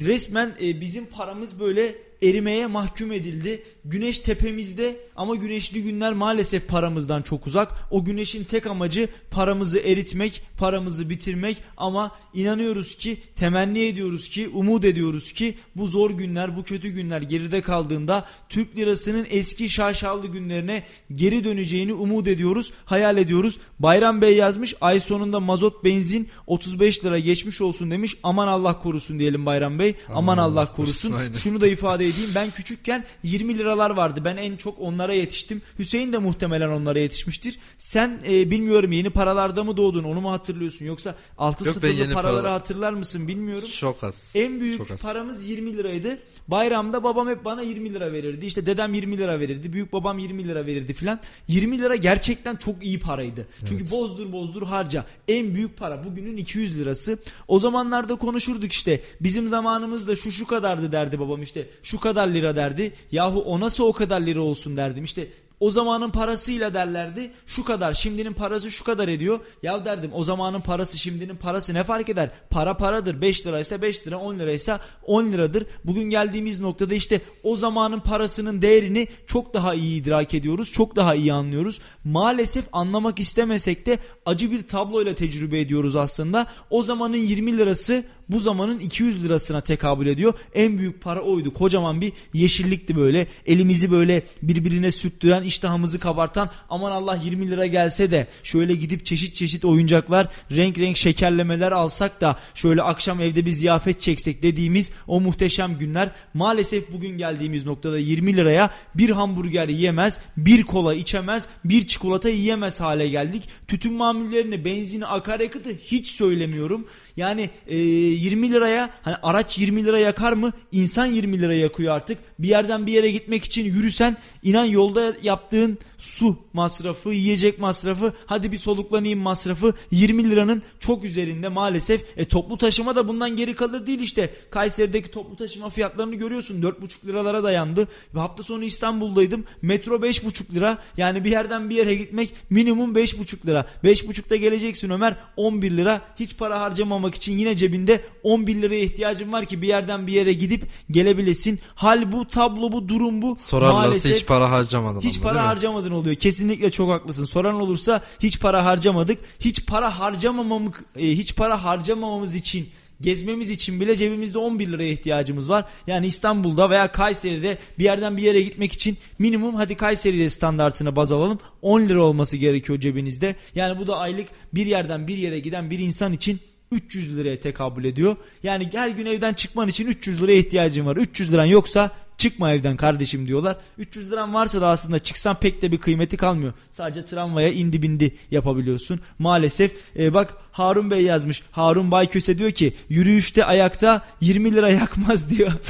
[0.00, 3.62] Resmen e, bizim paramız böyle erimeye mahkum edildi.
[3.84, 7.72] Güneş tepemizde ama güneşli günler maalesef paramızdan çok uzak.
[7.90, 14.84] O güneşin tek amacı paramızı eritmek, paramızı bitirmek ama inanıyoruz ki, temenni ediyoruz ki, umut
[14.84, 20.82] ediyoruz ki bu zor günler, bu kötü günler geride kaldığında Türk lirasının eski şaşalı günlerine
[21.12, 23.58] geri döneceğini umut ediyoruz, hayal ediyoruz.
[23.78, 28.16] Bayram Bey yazmış ay sonunda mazot benzin 35 lira geçmiş olsun demiş.
[28.22, 29.94] Aman Allah korusun diyelim Bayram Bey.
[30.14, 31.12] Aman, Allah, korusun.
[31.12, 31.32] aynen.
[31.32, 32.30] Şunu da ifade edeyim.
[32.34, 34.20] Ben küçükken 20 liralar vardı.
[34.24, 35.62] Ben en çok onlara yetiştim.
[35.78, 37.58] Hüseyin de muhtemelen onlara yetişmiştir.
[37.78, 42.14] Sen e, bilmiyorum yeni paralarda mı doğdun onu mu hatırlıyorsun yoksa 6 Yok, sıfırlı paraları
[42.36, 43.68] paralar- hatırlar mısın bilmiyorum.
[43.72, 44.32] Çok az.
[44.36, 45.02] En Çok büyük az.
[45.02, 46.18] paramız 20 liraydı.
[46.48, 48.46] Bayramda babam hep bana 20 lira verirdi.
[48.46, 49.72] İşte dedem 20 lira verirdi.
[49.72, 51.20] Büyük babam 20 lira verirdi filan.
[51.48, 53.46] 20 lira gerçekten çok iyi paraydı.
[53.64, 55.04] Çünkü bozdur bozdur harca.
[55.28, 57.18] En büyük para bugünün 200 lirası.
[57.48, 59.00] O zamanlarda konuşurduk işte.
[59.20, 61.68] Bizim zamanımızda şu şu kadardı derdi babam işte.
[61.82, 62.92] Şu kadar lira derdi.
[63.12, 65.04] Yahu o nasıl o kadar lira olsun derdim.
[65.04, 65.28] İşte
[65.60, 69.40] o zamanın parasıyla derlerdi şu kadar şimdinin parası şu kadar ediyor.
[69.62, 72.30] Ya derdim o zamanın parası şimdinin parası ne fark eder?
[72.50, 75.66] Para paradır 5 liraysa 5 lira 10 liraysa 10 liradır.
[75.84, 80.72] Bugün geldiğimiz noktada işte o zamanın parasının değerini çok daha iyi idrak ediyoruz.
[80.72, 81.80] Çok daha iyi anlıyoruz.
[82.04, 86.46] Maalesef anlamak istemesek de acı bir tabloyla tecrübe ediyoruz aslında.
[86.70, 90.34] O zamanın 20 lirası bu zamanın 200 lirasına tekabül ediyor.
[90.54, 91.52] En büyük para oydu.
[91.54, 93.26] Kocaman bir yeşillikti böyle.
[93.46, 99.34] Elimizi böyle birbirine sürttüren, iştahımızı kabartan aman Allah 20 lira gelse de şöyle gidip çeşit
[99.34, 105.20] çeşit oyuncaklar, renk renk şekerlemeler alsak da şöyle akşam evde bir ziyafet çeksek dediğimiz o
[105.20, 111.86] muhteşem günler maalesef bugün geldiğimiz noktada 20 liraya bir hamburger yiyemez, bir kola içemez, bir
[111.86, 113.48] çikolata yiyemez hale geldik.
[113.68, 116.86] Tütün mamullerini, benzini, akaryakıtı hiç söylemiyorum.
[117.16, 117.76] Yani e,
[118.16, 120.52] 20 liraya hani araç 20 lira yakar mı?
[120.72, 122.18] İnsan 20 lira yakıyor artık.
[122.38, 128.52] Bir yerden bir yere gitmek için yürüsen inan yolda yaptığın su masrafı, yiyecek masrafı, hadi
[128.52, 132.04] bir soluklanayım masrafı 20 liranın çok üzerinde maalesef.
[132.16, 134.34] E, toplu taşıma da bundan geri kalır değil işte.
[134.50, 136.62] Kayseri'deki toplu taşıma fiyatlarını görüyorsun.
[136.62, 137.88] 4,5 liralara dayandı.
[138.14, 139.44] Ve hafta sonu İstanbul'daydım.
[139.62, 140.78] Metro 5,5 lira.
[140.96, 143.66] Yani bir yerden bir yere gitmek minimum 5,5 lira.
[143.84, 146.00] 5,5'ta geleceksin Ömer 11 lira.
[146.20, 150.32] Hiç para harcamamak için yine cebinde 11 liraya ihtiyacın var ki bir yerden bir yere
[150.32, 151.60] gidip gelebilesin.
[151.74, 153.36] Hal bu, tablo bu, durum bu.
[153.40, 155.00] Sorarlarsa Maalesef hiç para harcamadın.
[155.00, 156.16] hiç para harcamadın oluyor.
[156.16, 157.24] Kesinlikle çok haklısın.
[157.24, 159.18] Soran olursa hiç para harcamadık.
[159.40, 162.68] Hiç para harcamamamız e, hiç para harcamamamız için
[163.00, 165.64] gezmemiz için bile cebimizde 11 liraya ihtiyacımız var.
[165.86, 171.12] Yani İstanbul'da veya Kayseri'de bir yerden bir yere gitmek için minimum hadi Kayseri'de standartını baz
[171.12, 173.36] alalım 10 lira olması gerekiyor cebinizde.
[173.54, 176.40] Yani bu da aylık bir yerden bir yere giden bir insan için
[176.72, 178.16] 300 liraya tekabül ediyor.
[178.42, 180.96] Yani her gün evden çıkman için 300 liraya ihtiyacın var.
[180.96, 183.56] 300 liran yoksa çıkma evden kardeşim diyorlar.
[183.78, 186.52] 300 liran varsa da aslında çıksan pek de bir kıymeti kalmıyor.
[186.70, 189.00] Sadece tramvaya indi bindi yapabiliyorsun.
[189.18, 191.42] Maalesef e, bak Harun Bey yazmış.
[191.50, 195.52] Harun Bayköse diyor ki yürüyüşte ayakta 20 lira yakmaz diyor.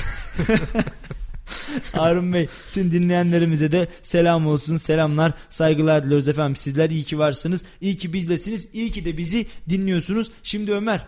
[1.93, 7.65] Harun Bey tüm dinleyenlerimize de selam olsun selamlar saygılar diliyoruz efendim sizler iyi ki varsınız
[7.81, 11.07] iyi ki bizlesiniz iyi ki de bizi dinliyorsunuz şimdi Ömer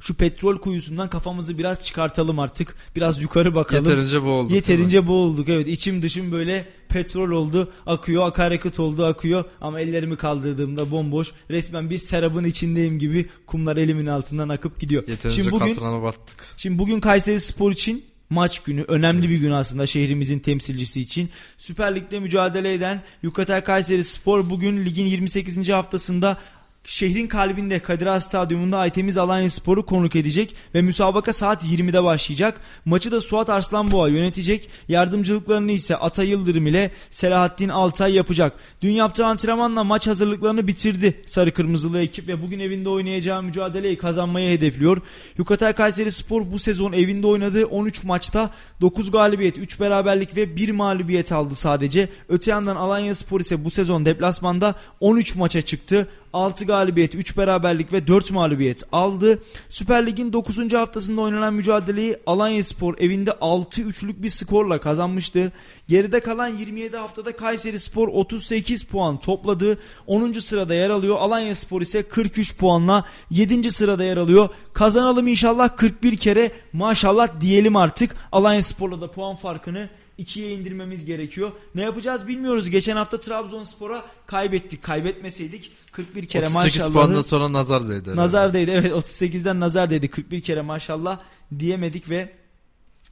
[0.00, 4.54] şu petrol kuyusundan kafamızı biraz çıkartalım artık biraz yukarı bakalım Yeterince bu oldu.
[4.54, 10.90] Yeterince boğulduk evet içim dışım böyle petrol oldu akıyor akaryakıt oldu akıyor ama ellerimi kaldırdığımda
[10.90, 15.08] bomboş resmen bir serabın içindeyim gibi kumlar elimin altından akıp gidiyor.
[15.08, 16.36] Yeterince Şimdi bugün battık.
[16.56, 18.82] Şimdi bugün Kayseri Spor için maç günü.
[18.82, 21.30] Önemli bir gün aslında şehrimizin temsilcisi için.
[21.58, 25.68] Süper Lig'de mücadele eden Yukatel Kayseri Spor bugün ligin 28.
[25.68, 26.38] haftasında
[26.84, 32.60] şehrin kalbinde Kadir Has Stadyumunda Aytemiz Alanya Spor'u konuk edecek ve müsabaka saat 20'de başlayacak.
[32.84, 34.70] Maçı da Suat Arslanboğa yönetecek.
[34.88, 38.52] Yardımcılıklarını ise Ata Yıldırım ile Selahattin Altay yapacak.
[38.82, 44.56] Dün yaptığı antrenmanla maç hazırlıklarını bitirdi Sarı Kırmızılı ekip ve bugün evinde oynayacağı mücadeleyi kazanmayı
[44.56, 45.02] hedefliyor.
[45.38, 50.70] Yukatay Kayseri Spor bu sezon evinde oynadığı 13 maçta 9 galibiyet, 3 beraberlik ve 1
[50.70, 52.08] mağlubiyet aldı sadece.
[52.28, 56.08] Öte yandan Alanya Spor ise bu sezon deplasmanda 13 maça çıktı.
[56.34, 56.73] 6 galibiyet,
[57.14, 59.42] 3 beraberlik ve 4 mağlubiyet aldı.
[59.68, 60.72] Süper Lig'in 9.
[60.72, 65.52] haftasında oynanan mücadeleyi Alanya Spor evinde 6-3'lük bir skorla kazanmıştı.
[65.88, 69.78] Geride kalan 27 haftada Kayseri Spor 38 puan topladı.
[70.06, 70.32] 10.
[70.32, 71.16] sırada yer alıyor.
[71.18, 73.70] Alanya Spor ise 43 puanla 7.
[73.70, 74.48] sırada yer alıyor.
[74.72, 78.16] Kazanalım inşallah 41 kere maşallah diyelim artık.
[78.32, 81.52] Alanya Spor'la da puan farkını ikiye indirmemiz gerekiyor.
[81.74, 82.70] Ne yapacağız bilmiyoruz.
[82.70, 84.82] Geçen hafta Trabzonspor'a kaybettik.
[84.82, 86.92] Kaybetmeseydik 41 kere 38 maşallah.
[86.92, 88.16] puandan sonra nazar değdi.
[88.16, 88.70] Nazar değdi.
[88.70, 90.08] Evet 38'den nazar değdi.
[90.08, 91.18] 41 kere maşallah
[91.58, 92.32] diyemedik ve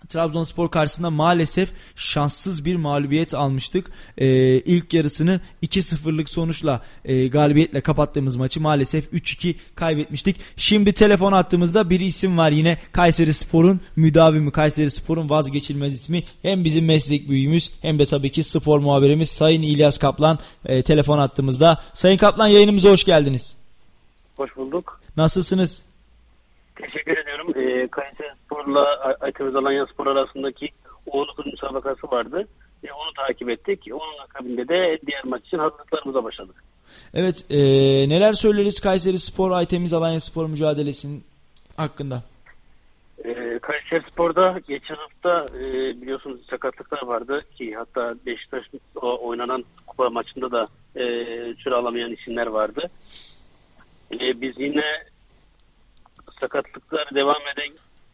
[0.08, 3.90] Trabzonspor karşısında maalesef şanssız bir mağlubiyet almıştık.
[4.18, 10.36] Ee, ilk yarısını 2-0'lık sonuçla e, galibiyetle kapattığımız maçı maalesef 3-2 kaybetmiştik.
[10.56, 16.22] Şimdi telefon attığımızda bir isim var yine Kayseri Spor'un müdavimi, Kayseri Spor'un vazgeçilmez ismi.
[16.42, 21.18] Hem bizim meslek büyüğümüz hem de tabii ki spor muhabirimiz Sayın İlyas Kaplan e, telefon
[21.18, 21.82] attığımızda.
[21.92, 23.56] Sayın Kaplan yayınımıza hoş geldiniz.
[24.36, 25.00] Hoş bulduk.
[25.16, 25.82] Nasılsınız?
[26.76, 27.48] Teşekkür ediyorum.
[27.56, 28.28] Ee, Kayseri
[28.62, 30.68] Spor'la Aytemiz Alanya Spor arasındaki
[31.06, 32.48] Oğuzkul müsabakası vardı.
[32.84, 33.88] E, onu takip ettik.
[33.92, 36.64] Onun akabinde de diğer maç için hazırlıklarımıza başladık.
[37.14, 37.58] Evet e,
[38.08, 41.24] neler söyleriz Kayseri Spor Aytemiz Alanya Spor mücadelesinin
[41.76, 42.22] hakkında?
[43.24, 45.62] Ee, Kayseri Spor'da geçen hafta e,
[46.02, 48.64] biliyorsunuz sakatlıklar vardı ki hatta Beşiktaş
[49.02, 51.04] oynanan kupa maçında da e,
[51.54, 52.90] süre alamayan isimler vardı.
[54.12, 54.84] E, biz yine
[56.40, 57.72] sakatlıklar devam eden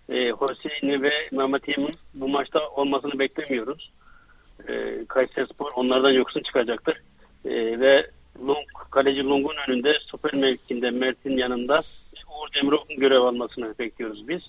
[0.09, 3.93] e, Hüseyin'i ve Mehmet Yemin bu maçta olmasını beklemiyoruz.
[4.69, 6.97] E, Kayserispor onlardan yoksun çıkacaktır.
[7.45, 8.11] E, ve
[8.47, 11.83] Long, kaleci Long'un önünde stoper mevkinde Mert'in yanında
[12.29, 14.43] Uğur Demirok'un görev almasını bekliyoruz biz.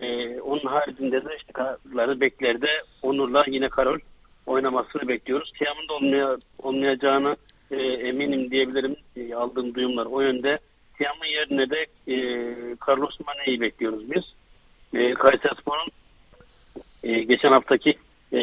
[0.00, 2.68] E, onun haricinde de işte kararları beklerde
[3.02, 3.98] Onur'la yine Karol
[4.46, 5.52] oynamasını bekliyoruz.
[5.58, 7.36] Tiam'ın da olmaya, olmayacağını
[7.70, 8.96] e, eminim diyebilirim.
[9.16, 10.58] E, aldığım duyumlar o yönde.
[10.98, 12.16] Tiam'ın yerine de e,
[12.88, 14.24] Carlos Mane'yi bekliyoruz biz.
[14.96, 15.90] E, Kayserispor'un
[17.02, 17.94] e, geçen haftaki
[18.32, 18.38] e,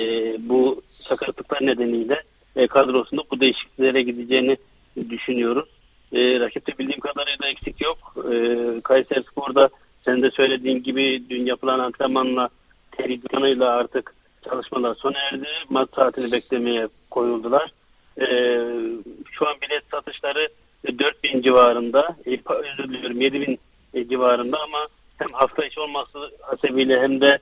[0.50, 2.24] bu sakatlıklar nedeniyle
[2.56, 4.58] e, kadrosunda bu değişikliklere gideceğini
[5.10, 5.70] düşünüyoruz.
[6.13, 7.98] E, rakipte bildiğim kadarıyla eksik yok.
[8.34, 9.70] E, Kayserispor'da
[10.06, 12.50] sen de söylediğin gibi dün yapılan antrenmanla
[12.92, 14.16] televizyonuyla artık
[14.50, 15.48] çalışmalar sona erdi.
[15.70, 17.72] Maç saatini beklemeye koyuldular.
[18.22, 18.28] E,
[19.32, 20.50] şu an bilet satışları
[21.00, 23.60] 4000 civarında, e, özür diliyorum 7000
[23.94, 24.88] e, civarında ama
[25.24, 27.40] hem hafta içi olması hasebiyle hem de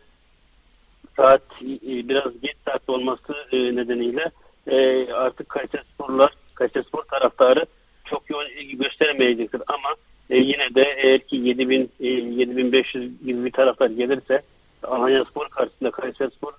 [1.18, 4.32] saat e, biraz geç saat olması e, nedeniyle
[4.68, 7.66] e, artık Kayseri Sporlar, Kayseri Spor taraftarı
[8.06, 9.90] çok yoğun ilgi gösteremeyecektir ama
[10.30, 14.42] yine de eğer ki 7000 e, 7500 gibi bir taraftar gelirse
[14.84, 16.54] Alanya Spor karşısında Kayseri Spor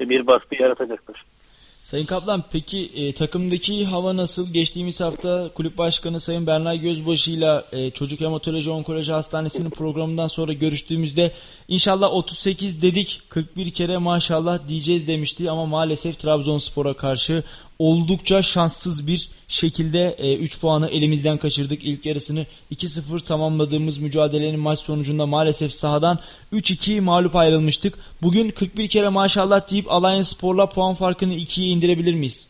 [0.00, 1.24] bir baskı yaratacaktır.
[1.86, 4.52] Sayın Kaplan peki e, takımdaki hava nasıl?
[4.52, 10.52] Geçtiğimiz hafta kulüp başkanı Sayın Bernay Gözbaşı ile e, Çocuk Hematoloji Onkoloji Hastanesi'nin programından sonra
[10.52, 11.32] görüştüğümüzde
[11.68, 17.42] inşallah 38 dedik 41 kere maşallah diyeceğiz demişti ama maalesef Trabzonspor'a karşı
[17.78, 21.84] oldukça şanssız bir şekilde 3 e, puanı elimizden kaçırdık.
[21.84, 26.18] İlk yarısını 2-0 tamamladığımız mücadelenin maç sonucunda maalesef sahadan
[26.52, 27.94] 3-2 mağlup ayrılmıştık.
[28.22, 32.48] Bugün 41 kere maşallah deyip Alanya Spor'la puan farkını 2'ye indirebilir miyiz?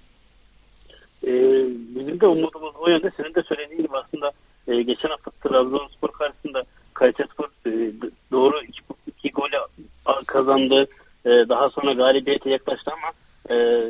[1.26, 3.10] Ee, bizim de umudumuz o yönde.
[3.16, 4.32] Senin de söylediğin gibi aslında
[4.68, 7.70] e, geçen hafta Trabzonspor karşısında Kayserispor e,
[8.32, 8.82] doğru 2 iki,
[9.18, 9.56] iki golü
[10.26, 10.86] kazandı.
[11.24, 13.12] E, daha sonra galibiyete yaklaştı ama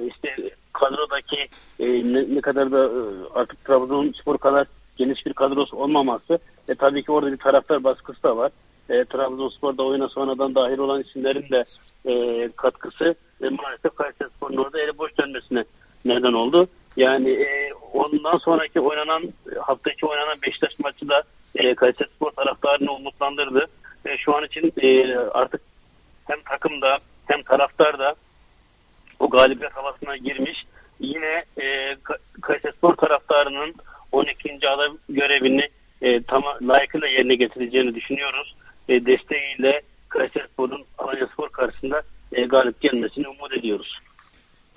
[0.06, 1.48] işte kadrodaki
[1.80, 3.00] e, ne, ne kadar da e,
[3.34, 8.36] artık Trabzonspor kadar geniş bir kadrosu olmaması ve tabii ki orada bir taraftar baskısı da
[8.36, 8.52] var.
[8.88, 11.64] E, Trabzonspor'da oyuna sonradan dahil olan isimlerin de
[12.10, 15.64] e, katkısı e, maalesef Kayserispor'un orada eli boş dönmesine
[16.04, 16.68] neden oldu.
[16.96, 19.22] Yani e, ondan sonraki oynanan
[19.60, 21.22] hafta içi oynanan Beşiktaş maçı da
[21.54, 23.66] e, Kayserispor taraftarını umutlandırdı.
[24.04, 25.60] E, şu an için e, artık
[26.26, 28.14] hem takımda hem taraftar da
[29.20, 30.64] o galibiyet havasına girmiş.
[31.00, 31.96] Yine e,
[32.42, 33.74] Kayserispor taraftarının
[34.12, 34.68] 12.
[34.68, 35.68] aday görevini
[36.02, 38.56] e, tam layıkıyla yerine getireceğini düşünüyoruz.
[38.88, 42.02] E, desteğiyle Kayserispor'un Alanyaspor karşısında
[42.32, 43.98] e, galip gelmesini umut ediyoruz.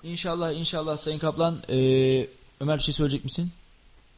[0.04, 1.58] İnşallah inşallah Sayın Kaplan.
[1.70, 2.28] Ee,
[2.62, 3.52] Ömer bir şey söyleyecek misin?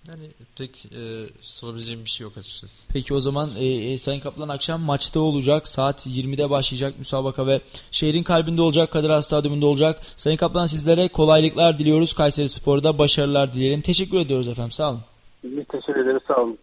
[0.07, 1.01] Yani pek e,
[1.41, 2.85] sorabileceğim bir şey yok açıkçası.
[2.93, 5.67] Peki o zaman e, e, Sayın Kaplan akşam maçta olacak.
[5.67, 7.61] Saat 20'de başlayacak müsabaka ve
[7.91, 8.91] şehrin kalbinde olacak.
[8.91, 9.99] Kadir Has Stadyumunda olacak.
[10.17, 12.13] Sayın Kaplan sizlere kolaylıklar diliyoruz.
[12.13, 13.81] Kayseri Spor'da başarılar dileyelim.
[13.81, 14.71] Teşekkür ediyoruz efendim.
[14.71, 15.01] Sağ olun.
[15.43, 16.21] Biz teşekkür ederiz.
[16.27, 16.57] Sağ olun.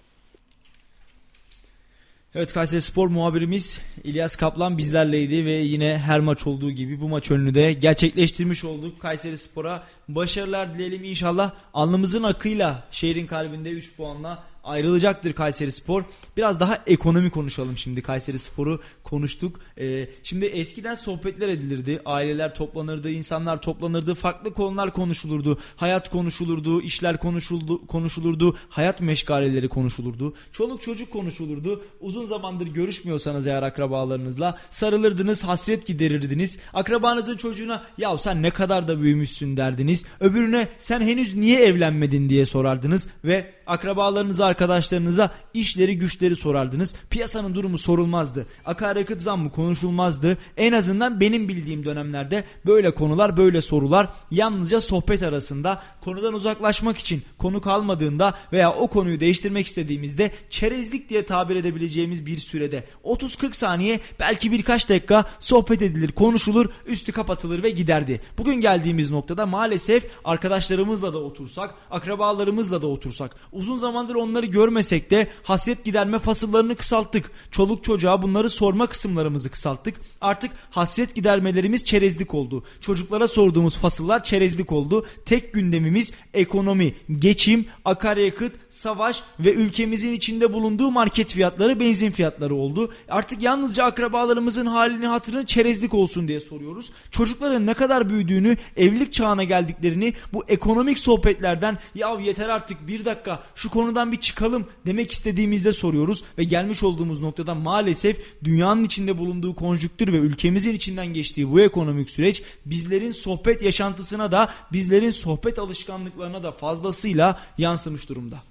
[2.38, 7.30] Evet Kayseri Spor muhabirimiz İlyas Kaplan bizlerleydi ve yine her maç olduğu gibi bu maç
[7.30, 9.00] önünü de gerçekleştirmiş olduk.
[9.00, 11.52] Kayseri Spor'a başarılar dileyelim inşallah.
[11.74, 16.04] Alnımızın akıyla şehrin kalbinde 3 puanla ayrılacaktır Kayseri Spor.
[16.36, 18.02] Biraz daha ekonomi konuşalım şimdi.
[18.02, 19.60] Kayseri Spor'u konuştuk.
[19.78, 22.00] Ee, şimdi eskiden sohbetler edilirdi.
[22.04, 24.14] Aileler toplanırdı, insanlar toplanırdı.
[24.14, 25.58] Farklı konular konuşulurdu.
[25.76, 28.56] Hayat konuşulurdu, işler konuşuldu, konuşulurdu.
[28.68, 30.34] Hayat meşgaleleri konuşulurdu.
[30.52, 31.82] Çoluk çocuk konuşulurdu.
[32.00, 36.58] Uzun zamandır görüşmüyorsanız eğer akrabalarınızla sarılırdınız, hasret giderirdiniz.
[36.74, 40.04] Akrabanızın çocuğuna ya sen ne kadar da büyümüşsün derdiniz.
[40.20, 46.94] Öbürüne sen henüz niye evlenmedin diye sorardınız ve akrabalarınıza, arkadaşlarınıza işleri güçleri sorardınız.
[47.10, 48.46] Piyasanın durumu sorulmazdı.
[48.64, 50.38] Akaryakıt zammı konuşulmazdı.
[50.56, 57.22] En azından benim bildiğim dönemlerde böyle konular, böyle sorular yalnızca sohbet arasında konudan uzaklaşmak için
[57.38, 64.00] konu kalmadığında veya o konuyu değiştirmek istediğimizde çerezlik diye tabir edebileceğimiz bir sürede 30-40 saniye
[64.20, 68.20] belki birkaç dakika sohbet edilir, konuşulur, üstü kapatılır ve giderdi.
[68.38, 75.28] Bugün geldiğimiz noktada maalesef arkadaşlarımızla da otursak, akrabalarımızla da otursak, uzun zamandır onları görmesek de
[75.42, 77.30] hasret giderme fasıllarını kısalttık.
[77.50, 79.94] Çoluk çocuğa bunları sorma kısımlarımızı kısalttık.
[80.20, 82.64] Artık hasret gidermelerimiz çerezlik oldu.
[82.80, 85.06] Çocuklara sorduğumuz fasıllar çerezlik oldu.
[85.24, 92.92] Tek gündemimiz ekonomi, geçim, akaryakıt, savaş ve ülkemizin içinde bulunduğu market fiyatları, benzin fiyatları oldu.
[93.08, 96.92] Artık yalnızca akrabalarımızın halini hatırını çerezlik olsun diye soruyoruz.
[97.10, 103.42] Çocukların ne kadar büyüdüğünü, evlilik çağına geldiklerini bu ekonomik sohbetlerden ya yeter artık bir dakika
[103.54, 109.54] şu konudan bir çıkalım demek istediğimizde soruyoruz ve gelmiş olduğumuz noktada maalesef dünyanın içinde bulunduğu
[109.54, 116.42] konjüktür ve ülkemizin içinden geçtiği bu ekonomik süreç bizlerin sohbet yaşantısına da bizlerin sohbet alışkanlıklarına
[116.42, 118.42] da fazlasıyla yansımış durumda.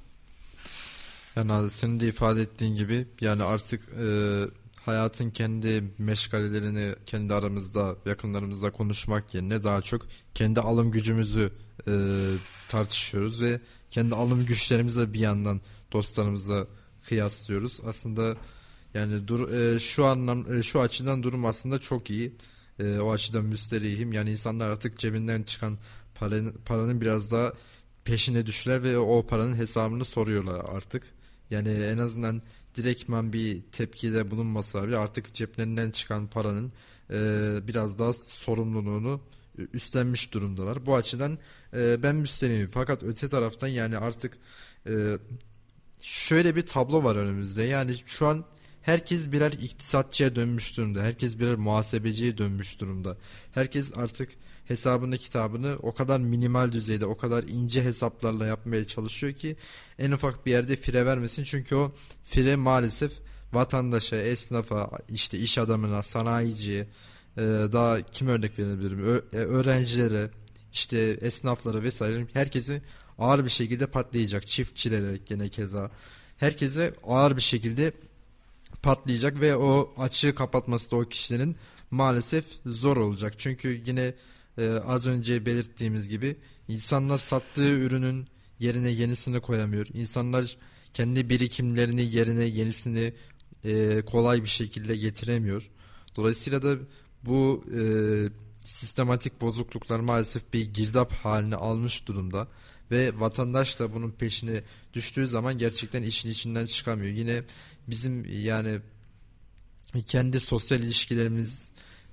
[1.36, 4.08] Yani senin de ifade ettiğin gibi yani artık e,
[4.88, 11.52] hayatın kendi meşgalelerini kendi aramızda yakınlarımızda konuşmak yerine daha çok kendi alım gücümüzü
[11.88, 11.94] e,
[12.70, 13.60] tartışıyoruz ve
[13.92, 16.68] kendi alım güçlerimizi bir yandan dostlarımızla
[17.08, 17.80] kıyaslıyoruz.
[17.86, 18.38] Aslında
[18.94, 22.36] yani dur, e, şu anlam e, şu açıdan durum aslında çok iyi.
[22.80, 24.14] E, o açıdan müsterihim.
[24.14, 25.78] Yani insanlar artık cebinden çıkan
[26.16, 27.54] paranın, paranın biraz daha
[28.04, 31.04] peşine düşler ve o paranın hesabını soruyorlar artık.
[31.50, 32.42] Yani en azından
[32.78, 36.72] direktman bir tepkide bulunmasa bile artık ceplerinden çıkan paranın
[37.12, 37.18] e,
[37.68, 39.22] biraz daha sorumluluğunu
[39.74, 40.86] üstlenmiş durumdalar.
[40.86, 41.38] Bu açıdan
[41.74, 42.70] e, ben müsterihim.
[42.72, 44.38] Fakat öte taraftan yani artık
[44.90, 45.18] e,
[46.02, 47.64] şöyle bir tablo var önümüzde.
[47.64, 48.46] Yani şu an
[48.82, 51.04] herkes birer iktisatçıya dönmüş durumda.
[51.04, 53.18] Herkes birer muhasebeciye dönmüş durumda.
[53.52, 54.30] Herkes artık
[54.68, 59.56] hesabını kitabını o kadar minimal düzeyde o kadar ince hesaplarla yapmaya çalışıyor ki
[60.00, 61.44] en ufak bir yerde fire vermesin.
[61.44, 61.92] Çünkü o
[62.24, 63.12] fire maalesef
[63.54, 66.88] vatandaşa, esnafa, işte iş adamına, sanayiciye,
[67.72, 69.24] daha kim örnek verebilirim?
[69.34, 70.30] E, öğrencilere,
[70.74, 72.82] işte esnaflara vesaire herkesi
[73.18, 74.48] ağır bir şekilde patlayacak.
[74.48, 75.92] Çiftçilere gene keza.
[76.38, 77.92] Herkese ağır bir şekilde
[78.82, 81.56] patlayacak ve o açığı kapatması da o kişilerin
[81.92, 83.34] maalesef zor olacak.
[83.38, 84.14] Çünkü yine
[84.58, 86.36] e, az önce belirttiğimiz gibi
[86.68, 88.28] insanlar sattığı ürünün
[88.60, 89.88] yerine yenisini koyamıyor.
[89.94, 90.58] İnsanlar
[90.94, 93.14] kendi birikimlerini yerine yenisini
[93.64, 95.70] e, kolay bir şekilde getiremiyor.
[96.16, 96.76] Dolayısıyla da
[97.24, 97.82] bu e,
[98.66, 102.48] sistematik bozukluklar maalesef bir girdap haline almış durumda
[102.92, 107.14] ve vatandaş da bunun peşine düştüğü zaman gerçekten işin içinden çıkamıyor.
[107.14, 107.44] Yine
[107.88, 108.80] bizim yani
[110.06, 110.84] kendi sosyal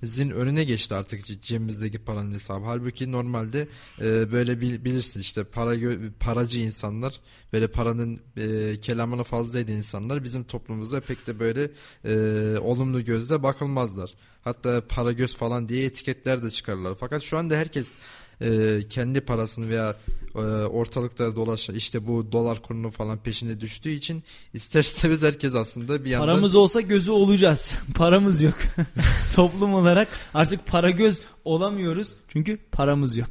[0.02, 2.64] ilişkilerimizin önüne geçti artık cebimizdeki paranın hesabı.
[2.64, 3.68] Halbuki normalde
[4.00, 5.74] e, böyle bil, bilirsin işte para
[6.20, 7.20] paracı insanlar
[7.52, 11.70] böyle paranın e, kelamını fazla eden insanlar bizim toplumumuzda pek de böyle
[12.04, 14.14] e, olumlu gözle bakılmazlar.
[14.44, 16.94] Hatta para göz falan diye etiketler de çıkarırlar.
[17.00, 17.94] Fakat şu anda herkes
[18.40, 19.96] e, kendi parasını veya
[20.34, 24.22] e, ortalıkta dolaşan işte bu dolar kurunu falan peşinde düştüğü için
[24.54, 26.26] ister istemez herkes aslında bir yandan...
[26.26, 27.74] Paramız olsa gözü olacağız.
[27.94, 28.56] Paramız yok.
[29.34, 33.30] Toplum olarak artık para göz olamıyoruz çünkü paramız yok.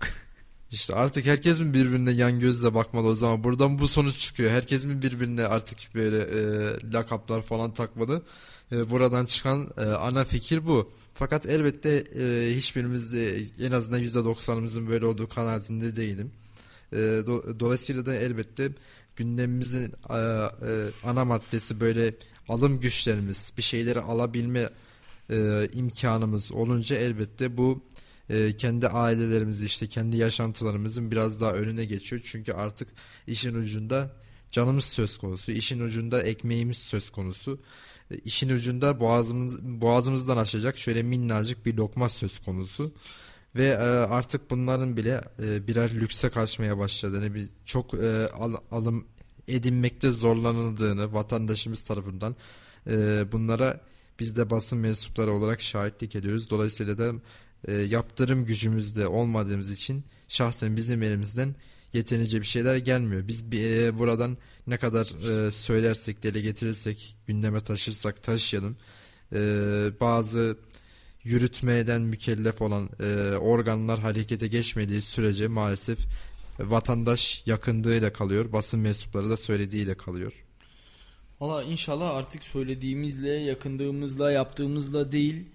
[0.73, 4.51] İşte artık herkes mi birbirine yan gözle bakmalı o zaman buradan bu sonuç çıkıyor.
[4.51, 6.41] Herkes mi birbirine artık böyle e,
[6.93, 8.21] lakaplar falan takmalı.
[8.73, 10.91] E, buradan çıkan e, ana fikir bu.
[11.13, 16.31] Fakat elbette e, hiçbirimiz de en azından %90'ımızın böyle olduğu kanaatinde değilim.
[17.27, 18.69] Do, dolayısıyla da elbette
[19.15, 19.93] gündemimizin
[21.03, 22.15] ana maddesi böyle
[22.49, 24.69] alım güçlerimiz, bir şeyleri alabilme
[25.73, 27.83] imkanımız olunca elbette bu
[28.57, 32.21] kendi ailelerimizi işte kendi yaşantılarımızın biraz daha önüne geçiyor.
[32.25, 32.87] Çünkü artık
[33.27, 34.11] işin ucunda
[34.51, 37.59] canımız söz konusu, işin ucunda ekmeğimiz söz konusu.
[38.11, 42.93] E, işin ucunda boğazımız, boğazımızdan aşacak şöyle minnacık bir lokma söz konusu.
[43.55, 49.05] Ve e, artık bunların bile e, birer lükse kaçmaya başladığını, bir çok e, al, alım
[49.47, 52.35] edinmekte zorlanıldığını vatandaşımız tarafından
[52.87, 53.81] e, bunlara
[54.19, 56.49] biz de basın mensupları olarak şahitlik ediyoruz.
[56.49, 57.13] Dolayısıyla da
[57.67, 61.55] e, yaptırım gücümüzde olmadığımız için şahsen bizim elimizden
[61.95, 63.27] yeterince bir şeyler gelmiyor.
[63.27, 64.37] Biz e, buradan
[64.67, 65.05] ne kadar
[65.47, 68.77] e, söylersek, dile getirirsek, gündeme taşırsak taşıyalım.
[69.33, 69.39] E,
[70.01, 70.57] bazı
[71.23, 75.99] yürütmeden mükellef olan e, organlar harekete geçmediği sürece maalesef
[76.59, 78.53] vatandaş yakındığıyla kalıyor.
[78.53, 80.43] Basın mensupları da söylediğiyle kalıyor.
[81.39, 85.45] Valla inşallah artık söylediğimizle, yakındığımızla, yaptığımızla değil,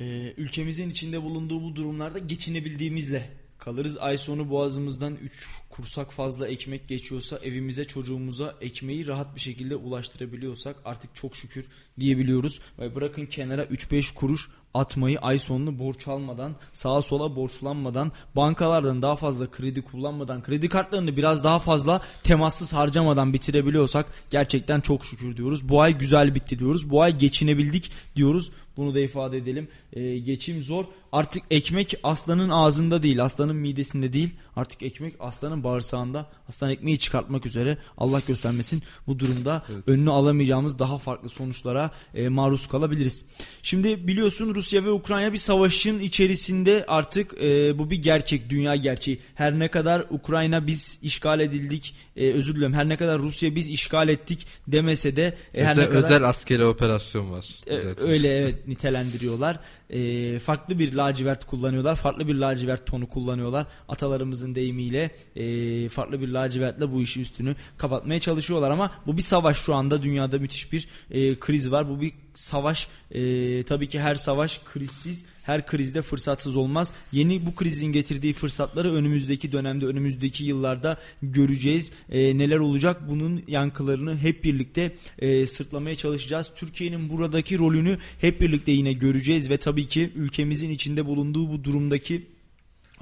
[0.00, 3.98] e, ülkemizin içinde bulunduğu bu durumlarda geçinebildiğimizle kalırız.
[3.98, 10.76] Ay sonu boğazımızdan 3 kursak fazla ekmek geçiyorsa evimize çocuğumuza ekmeği rahat bir şekilde ulaştırabiliyorsak
[10.84, 11.68] artık çok şükür
[12.00, 12.60] diyebiliyoruz.
[12.78, 19.16] Ve bırakın kenara 3-5 kuruş atmayı ay sonunu borç almadan sağa sola borçlanmadan bankalardan daha
[19.16, 25.68] fazla kredi kullanmadan kredi kartlarını biraz daha fazla temassız harcamadan bitirebiliyorsak gerçekten çok şükür diyoruz.
[25.68, 26.90] Bu ay güzel bitti diyoruz.
[26.90, 28.52] Bu ay geçinebildik diyoruz.
[28.76, 29.68] Bunu da ifade edelim.
[29.92, 30.84] Ee, geçim zor.
[31.12, 34.30] Artık ekmek aslanın ağzında değil, aslanın midesinde değil.
[34.56, 36.26] Artık ekmek aslanın bağırsağında.
[36.48, 37.78] Aslan ekmeği çıkartmak üzere.
[37.98, 39.88] Allah göstermesin bu durumda evet.
[39.88, 43.24] önünü alamayacağımız daha farklı sonuçlara e, maruz kalabiliriz.
[43.62, 49.20] Şimdi biliyorsun Rusya ve Ukrayna bir savaşın içerisinde artık e, bu bir gerçek, dünya gerçeği.
[49.34, 52.76] Her ne kadar Ukrayna biz işgal edildik, e, özür diliyorum.
[52.76, 56.22] Her ne kadar Rusya biz işgal ettik demese de e, her özel, ne kadar özel
[56.22, 57.46] askeri operasyon var.
[57.66, 59.60] E, öyle evet nitelendiriyorlar.
[59.90, 61.96] E, farklı bir lacivert kullanıyorlar.
[61.96, 63.66] Farklı bir lacivert tonu kullanıyorlar.
[63.88, 69.56] Atalarımızın deyimiyle e, farklı bir lacivertle bu işi üstünü kapatmaya çalışıyorlar ama bu bir savaş
[69.56, 71.88] şu anda dünyada müthiş bir e, kriz var.
[71.88, 76.92] Bu bir savaş e, tabii ki her savaş krizsiz her krizde fırsatsız olmaz.
[77.12, 81.92] Yeni bu krizin getirdiği fırsatları önümüzdeki dönemde önümüzdeki yıllarda göreceğiz.
[82.10, 86.50] E, neler olacak bunun yankılarını hep birlikte e, sırtlamaya çalışacağız.
[86.56, 92.26] Türkiye'nin buradaki rolünü hep birlikte yine göreceğiz ve tabii ki ülkemizin içinde bulunduğu bu durumdaki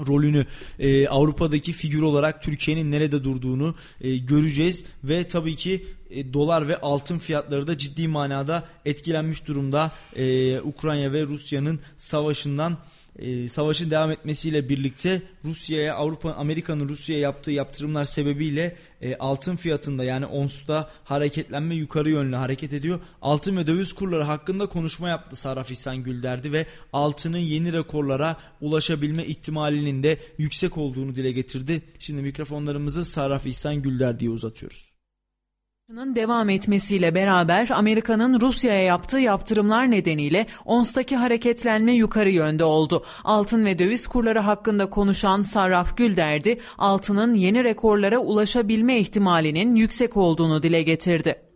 [0.06, 0.46] rolünü
[0.78, 4.84] e, Avrupa'daki figür olarak Türkiye'nin nerede durduğunu e, göreceğiz.
[5.04, 11.12] Ve tabii ki e, dolar ve altın fiyatları da ciddi manada etkilenmiş durumda e, Ukrayna
[11.12, 12.78] ve Rusya'nın savaşından
[13.18, 20.04] e, savaşın devam etmesiyle birlikte Rusya'ya Avrupa Amerika'nın Rusya'ya yaptığı yaptırımlar sebebiyle e, altın fiyatında
[20.04, 23.00] yani onsta hareketlenme yukarı yönlü hareket ediyor.
[23.22, 29.24] Altın ve döviz kurları hakkında konuşma yaptı Saraf İhsan Gülderdi ve altının yeni rekorlara ulaşabilme
[29.24, 31.82] ihtimalinin de yüksek olduğunu dile getirdi.
[31.98, 34.87] Şimdi mikrofonlarımızı Saraf İhsan Gülderdi'ye uzatıyoruz
[35.96, 43.04] devam etmesiyle beraber Amerika'nın Rusya'ya yaptığı yaptırımlar nedeniyle onstaki hareketlenme yukarı yönde oldu.
[43.24, 50.62] Altın ve döviz kurları hakkında konuşan Sarraf Gülderdi, altının yeni rekorlara ulaşabilme ihtimalinin yüksek olduğunu
[50.62, 51.47] dile getirdi.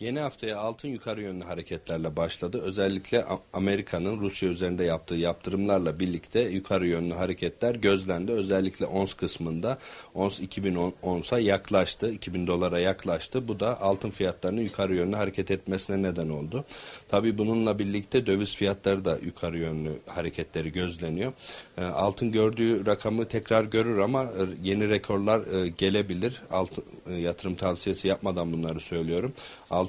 [0.00, 2.60] Yeni haftaya altın yukarı yönlü hareketlerle başladı.
[2.64, 8.32] Özellikle Amerika'nın Rusya üzerinde yaptığı yaptırımlarla birlikte yukarı yönlü hareketler gözlendi.
[8.32, 9.78] Özellikle ons kısmında
[10.14, 12.10] ons 2010 onsa yaklaştı.
[12.10, 13.48] 2000 dolara yaklaştı.
[13.48, 16.64] Bu da altın fiyatlarının yukarı yönlü hareket etmesine neden oldu.
[17.08, 21.32] Tabi bununla birlikte döviz fiyatları da yukarı yönlü hareketleri gözleniyor.
[21.78, 26.42] E, altın gördüğü rakamı tekrar görür ama e, yeni rekorlar e, gelebilir.
[26.50, 26.84] Altın,
[27.18, 29.32] yatırım tavsiyesi yapmadan bunları söylüyorum.
[29.70, 29.85] Altın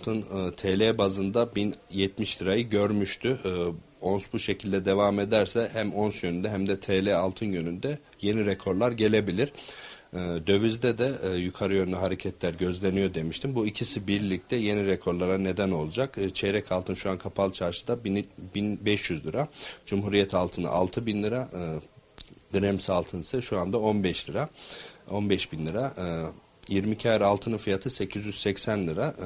[0.57, 3.37] TL bazında 1070 lirayı görmüştü.
[4.01, 8.91] Ons bu şekilde devam ederse hem ons yönünde hem de TL altın yönünde yeni rekorlar
[8.91, 9.51] gelebilir.
[10.13, 10.17] Ee,
[10.47, 13.55] dövizde de e, yukarı yönlü hareketler gözleniyor demiştim.
[13.55, 16.17] Bu ikisi birlikte yeni rekorlara neden olacak.
[16.17, 19.47] Ee, çeyrek altın şu an kapalı çarşıda 1500 lira.
[19.85, 21.49] Cumhuriyet altını 6000 lira.
[21.53, 24.49] E, Grems altın ise şu anda 15 lira.
[25.09, 25.93] 15 bin lira.
[26.67, 29.07] 22 ayar altının fiyatı 880 lira.
[29.07, 29.25] E,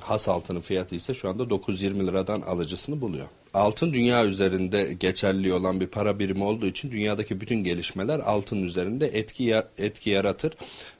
[0.00, 3.26] has altının fiyatı ise şu anda 920 liradan alıcısını buluyor.
[3.54, 9.06] Altın dünya üzerinde geçerli olan bir para birimi olduğu için dünyadaki bütün gelişmeler altın üzerinde
[9.06, 10.52] etki etki yaratır.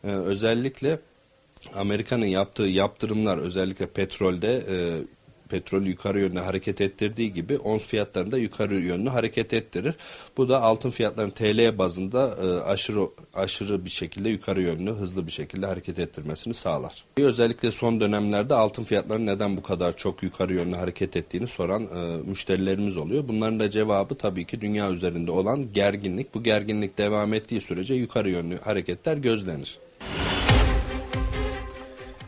[0.04, 0.98] Ee, özellikle
[1.74, 4.76] Amerika'nın yaptığı yaptırımlar özellikle petrolde e,
[5.50, 9.94] petrol yukarı yönlü hareket ettirdiği gibi ons fiyatlarını da yukarı yönlü hareket ettirir.
[10.36, 15.32] Bu da altın fiyatlarının TL bazında e, aşırı aşırı bir şekilde yukarı yönlü hızlı bir
[15.32, 17.04] şekilde hareket ettirmesini sağlar.
[17.16, 22.28] Özellikle son dönemlerde altın fiyatlarının neden bu kadar çok yukarı yönlü hareket ettiğini soran e,
[22.28, 23.28] müşterilerimiz oluyor.
[23.28, 26.34] Bunların da cevabı tabii ki dünya üzerinde olan gerginlik.
[26.34, 29.78] Bu gerginlik devam ettiği sürece yukarı yönlü hareketler gözlenir.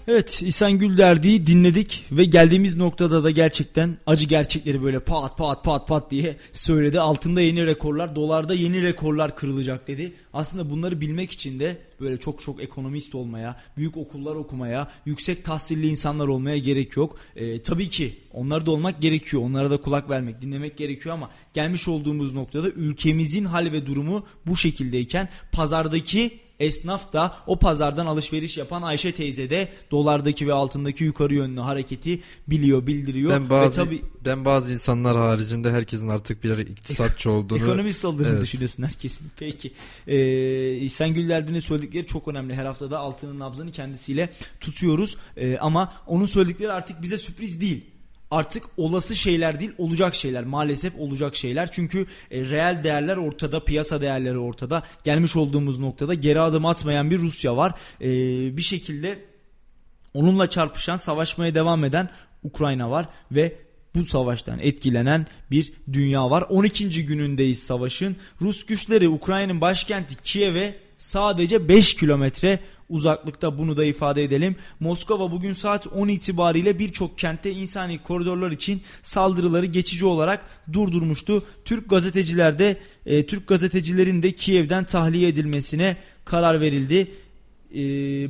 [0.09, 5.88] Evet İhsan Gülderdi'yi dinledik ve geldiğimiz noktada da gerçekten acı gerçekleri böyle pat pat pat
[5.88, 7.00] pat diye söyledi.
[7.00, 10.12] Altında yeni rekorlar, dolarda yeni rekorlar kırılacak dedi.
[10.32, 15.88] Aslında bunları bilmek için de böyle çok çok ekonomist olmaya, büyük okullar okumaya, yüksek tahsilli
[15.88, 17.18] insanlar olmaya gerek yok.
[17.36, 19.42] Ee, tabii ki onlar da olmak gerekiyor.
[19.42, 24.57] Onlara da kulak vermek, dinlemek gerekiyor ama gelmiş olduğumuz noktada ülkemizin hal ve durumu bu
[24.57, 31.34] şekildeyken pazardaki Esnaf da o pazardan alışveriş yapan Ayşe teyze de dolardaki ve altındaki yukarı
[31.34, 33.30] yönlü hareketi biliyor, bildiriyor.
[33.30, 37.62] Ben bazı, ve tabii, ben bazı insanlar haricinde herkesin artık birer iktisatçı olduğunu...
[37.62, 38.42] Ekonomist olduğunu evet.
[38.42, 39.30] düşünüyorsun herkesin.
[39.38, 39.72] Peki.
[40.06, 42.54] Ee, İhsan Güllerdi'nin söyledikleri çok önemli.
[42.54, 44.28] Her haftada altının nabzını kendisiyle
[44.60, 45.16] tutuyoruz.
[45.36, 47.91] Ee, ama onun söyledikleri artık bize sürpriz değil
[48.33, 54.01] artık olası şeyler değil olacak şeyler maalesef olacak şeyler çünkü e, reel değerler ortada piyasa
[54.01, 58.07] değerleri ortada gelmiş olduğumuz noktada geri adım atmayan bir Rusya var e,
[58.57, 59.18] bir şekilde
[60.14, 62.09] onunla çarpışan savaşmaya devam eden
[62.43, 63.59] Ukrayna var ve
[63.95, 66.45] bu savaştan etkilenen bir dünya var.
[66.49, 67.07] 12.
[67.07, 68.16] günündeyiz savaşın.
[68.41, 72.59] Rus güçleri Ukrayna'nın başkenti Kiev'e sadece 5 kilometre
[72.93, 74.57] uzaklıkta bunu da ifade edelim.
[74.80, 81.45] Moskova bugün saat 10 itibariyle birçok kentte insani koridorlar için saldırıları geçici olarak durdurmuştu.
[81.64, 82.76] Türk gazetecilerde
[83.07, 87.11] e, Türk gazetecilerin de Kiev'den tahliye edilmesine karar verildi.
[87.74, 87.80] E,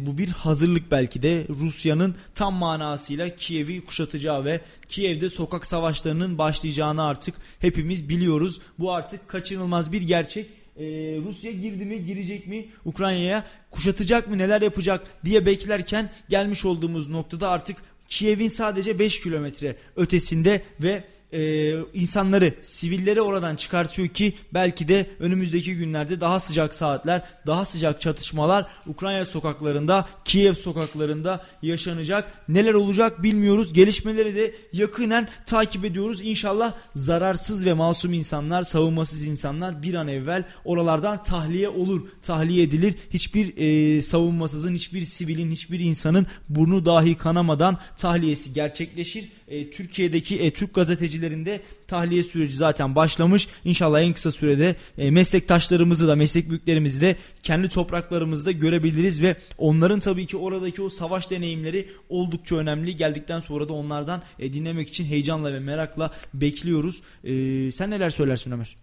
[0.07, 7.05] bu bir hazırlık belki de Rusya'nın tam manasıyla Kiev'i kuşatacağı ve Kiev'de sokak savaşlarının başlayacağını
[7.05, 8.61] artık hepimiz biliyoruz.
[8.79, 10.85] Bu artık kaçınılmaz bir gerçek e,
[11.17, 17.49] Rusya girdi mi girecek mi Ukrayna'ya kuşatacak mı neler yapacak diye beklerken gelmiş olduğumuz noktada
[17.49, 17.77] artık
[18.09, 25.77] Kiev'in sadece 5 kilometre ötesinde ve e, insanları, sivilleri oradan çıkartıyor ki belki de önümüzdeki
[25.77, 32.33] günlerde daha sıcak saatler, daha sıcak çatışmalar Ukrayna sokaklarında, Kiev sokaklarında yaşanacak.
[32.49, 33.73] Neler olacak bilmiyoruz.
[33.73, 36.21] Gelişmeleri de yakinen takip ediyoruz.
[36.23, 42.95] İnşallah zararsız ve masum insanlar, savunmasız insanlar bir an evvel oralardan tahliye olur, tahliye edilir.
[43.11, 50.51] Hiçbir e, savunmasızın, hiçbir sivilin, hiçbir insanın burnu dahi kanamadan tahliyesi gerçekleşir e, Türkiye'deki e,
[50.51, 53.49] Türk gazetecilerinde tahliye süreci zaten başlamış.
[53.65, 60.01] İnşallah en kısa sürede e, meslektaşlarımızı da meslek büyüklerimizi de kendi topraklarımızda görebiliriz ve onların
[60.01, 62.97] tabii ki oradaki o savaş deneyimleri oldukça önemli.
[62.97, 67.03] Geldikten sonra da onlardan e, dinlemek için heyecanla ve merakla bekliyoruz.
[67.25, 68.77] E, sen neler söylersin Ömer?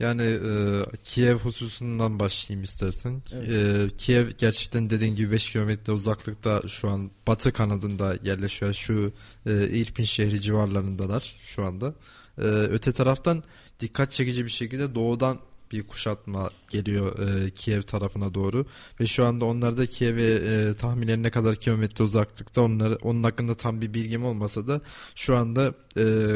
[0.00, 3.22] Yani e, Kiev hususundan başlayayım istersen.
[3.32, 3.50] Evet.
[3.50, 8.74] E, Kiev gerçekten dediğin gibi 5 kilometre uzaklıkta şu an batı kanadında yerleşiyor.
[8.74, 9.12] Şu
[9.46, 11.94] e, İrpin şehri civarlarındalar şu anda.
[12.38, 13.42] E, öte taraftan
[13.80, 15.38] dikkat çekici bir şekilde doğudan
[15.72, 18.66] bir kuşatma geliyor e, Kiev tarafına doğru
[19.00, 23.54] ve şu anda onlar da Kiev'e e, tahminen ne kadar kilometre uzaklıkta onları onun hakkında
[23.54, 24.80] tam bir bilgim olmasa da
[25.14, 26.26] şu anda e,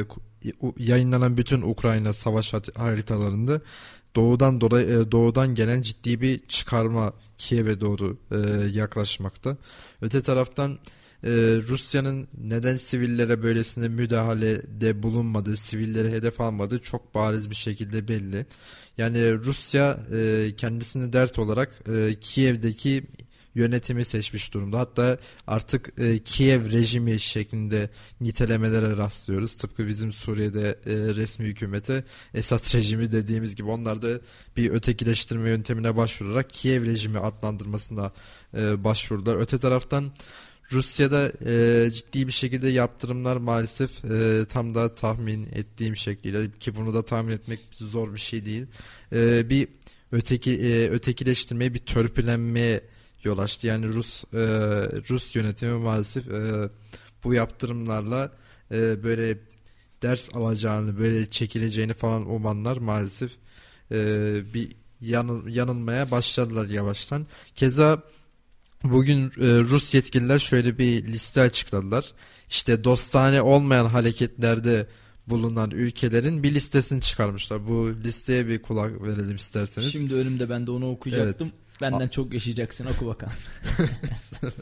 [0.79, 3.61] yayınlanan bütün Ukrayna savaş haritalarında
[4.17, 9.57] doğudan dolayı e, doğudan gelen ciddi bir çıkarma Kiev'e doğru e, yaklaşmakta.
[10.03, 10.79] Öte taraftan
[11.25, 11.31] e,
[11.69, 18.47] Rusya'nın neden sivillere böylesine müdahalede bulunmadığı, sivilleri hedef almadığı çok bariz bir şekilde belli.
[18.99, 23.05] Yani Rusya e, kendisini dert olarak e, Kiev'deki
[23.55, 24.79] yönetimi seçmiş durumda.
[24.79, 27.91] Hatta artık e, Kiev rejimi şeklinde
[28.21, 29.57] nitelemelere rastlıyoruz.
[29.57, 34.21] Tıpkı bizim Suriye'de e, resmi hükümete Esad rejimi dediğimiz gibi onlar da
[34.57, 38.13] bir ötekileştirme yöntemine başvurarak Kiev rejimi adlandırmasına
[38.57, 39.37] e, başvurdular.
[39.37, 40.13] Öte taraftan
[40.73, 46.95] Rusya'da e, ciddi bir şekilde yaptırımlar maalesef e, tam da tahmin ettiğim şekliyle ki bunu
[46.95, 48.67] da tahmin etmek zor bir şey değil.
[49.13, 49.69] E, bir
[50.13, 52.81] öteki e, ötekileştirmeye bir törpülenmeye
[53.25, 53.67] yol açtı.
[53.67, 54.39] Yani Rus e,
[55.11, 56.69] Rus yönetimi maalesef e,
[57.25, 58.33] bu yaptırımlarla
[58.71, 59.39] e, böyle
[60.03, 63.33] ders alacağını, böyle çekileceğini falan umanlar maalesef
[63.93, 63.97] e,
[64.55, 67.27] bir yanıl, yanılmaya başladılar yavaştan.
[67.55, 68.03] Keza
[68.85, 72.13] bugün e, Rus yetkililer şöyle bir liste açıkladılar.
[72.49, 74.87] İşte dostane olmayan hareketlerde
[75.27, 77.67] bulunan ülkelerin bir listesini çıkarmışlar.
[77.69, 79.93] Bu listeye bir kulak verelim isterseniz.
[79.93, 81.49] Şimdi önümde ben de onu okuyacaktım.
[81.53, 81.64] Evet.
[81.81, 83.35] Benden A çok yaşayacaksın oku bakalım.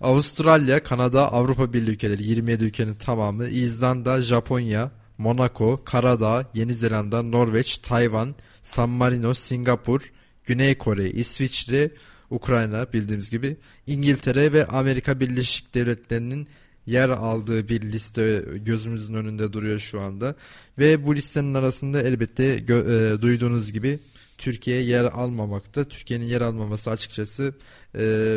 [0.00, 7.78] Avustralya, Kanada, Avrupa Birliği ülkeleri 27 ülkenin tamamı, İzlanda, Japonya, Monaco, Karadağ, Yeni Zelanda, Norveç,
[7.78, 10.12] Tayvan, San Marino, Singapur,
[10.44, 11.90] Güney Kore, İsviçre,
[12.30, 13.56] Ukrayna bildiğimiz gibi
[13.86, 16.48] İngiltere ve Amerika Birleşik Devletleri'nin
[16.88, 20.34] yer aldığı bir liste gözümüzün önünde duruyor şu anda.
[20.78, 23.98] Ve bu listenin arasında elbette e, duyduğunuz gibi
[24.38, 25.84] Türkiye yer almamakta.
[25.84, 27.54] Türkiye'nin yer almaması açıkçası
[27.98, 28.36] e,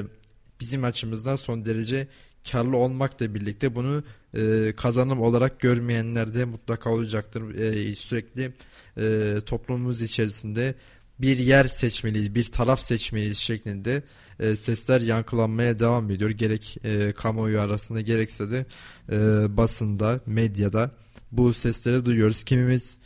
[0.60, 2.08] bizim açımızdan son derece
[2.52, 4.04] karlı olmakla birlikte bunu
[4.38, 7.56] e, kazanım olarak görmeyenler de mutlaka olacaktır.
[7.56, 8.52] E, sürekli
[8.98, 10.76] e, toplumumuz içerisinde
[11.20, 14.04] bir yer seçmeliyiz, bir taraf seçmeliyiz şeklinde
[14.42, 16.30] e, sesler yankılanmaya devam ediyor.
[16.30, 18.66] Gerek e, kamuoyu arasında gerekse de
[19.12, 19.18] e,
[19.58, 20.92] basında, medyada
[21.32, 22.44] bu sesleri duyuyoruz.
[22.44, 22.98] Kimimiz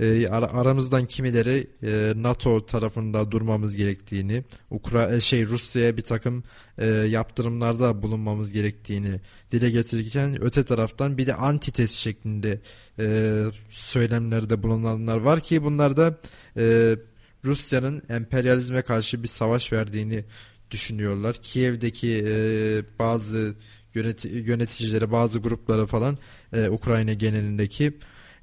[0.00, 6.44] e, aramızdan kimileri e, NATO tarafında durmamız gerektiğini, Ukra e, şey Rusya'ya bir takım
[6.78, 9.20] e, yaptırımlarda bulunmamız gerektiğini
[9.50, 12.60] dile getirirken öte taraftan bir de antites şeklinde
[12.98, 16.18] e, söylemlerde bulunanlar var ki bunlar da
[16.56, 16.96] e,
[17.44, 20.24] Rusya'nın emperyalizme karşı bir savaş verdiğini
[20.74, 21.36] düşünüyorlar.
[21.42, 22.34] Kiev'deki e,
[22.98, 23.54] bazı
[23.94, 26.18] yöneti, yöneticilere, bazı gruplara falan
[26.52, 27.92] e, Ukrayna genelindeki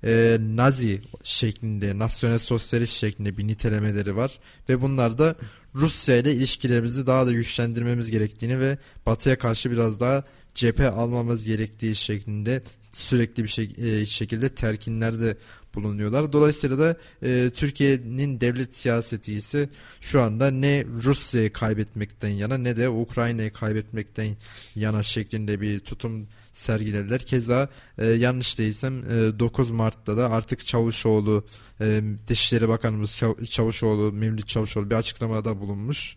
[0.04, 5.36] e, Nazi şeklinde, nasyonel sosyalist şeklinde bir nitelemeleri var ve bunlar da
[5.76, 10.24] Rusya ile ilişkilerimizi daha da güçlendirmemiz gerektiğini ve Batı'ya karşı biraz daha
[10.56, 15.38] cephe almamız gerektiği şeklinde sürekli bir e, şekilde terkinlerde
[15.76, 16.34] bulunuyorlar.
[16.34, 19.70] Dolayısıyla da e, Türkiye'nin devlet siyaseti ise
[20.02, 24.36] şu anda ne Rusya'yı kaybetmekten yana ne de Ukrayna'yı kaybetmekten
[24.76, 27.20] yana şeklinde bir tutum sergilediler.
[27.20, 31.46] Keza e, yanlış değilsem e, 9 Mart'ta da artık Çavuşoğlu
[31.82, 36.16] e, Dışişleri Bakanımız Çavuşoğlu, Mevlüt Çavuşoğlu bir açıklamada bulunmuş.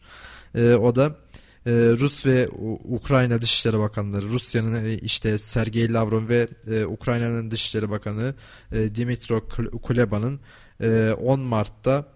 [0.55, 1.24] E, o da
[1.67, 2.49] e, Rus ve
[2.85, 8.35] Ukrayna Dışişleri Bakanları, Rusya'nın e, işte Sergey Lavrov ve e, Ukrayna'nın Dışişleri Bakanı
[8.73, 9.49] e, Dimitro
[9.83, 10.41] Kuleba'nın
[10.81, 12.07] e, 10 Mart'ta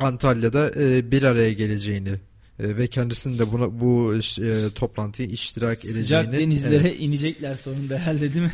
[0.00, 5.96] Antalya'da e, bir araya geleceğini e, ve kendisinin de buna bu e, toplantıya iştirak Sıcak
[5.96, 6.24] edeceğini.
[6.24, 7.00] Sıcak denizlere evet.
[7.00, 8.52] inecekler sonunda herhalde değil mi?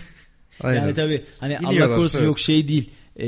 [0.60, 0.80] Aynen.
[0.80, 2.26] Yani tabii hani İniyorlar, Allah korusun evet.
[2.26, 3.26] yok şey değil e,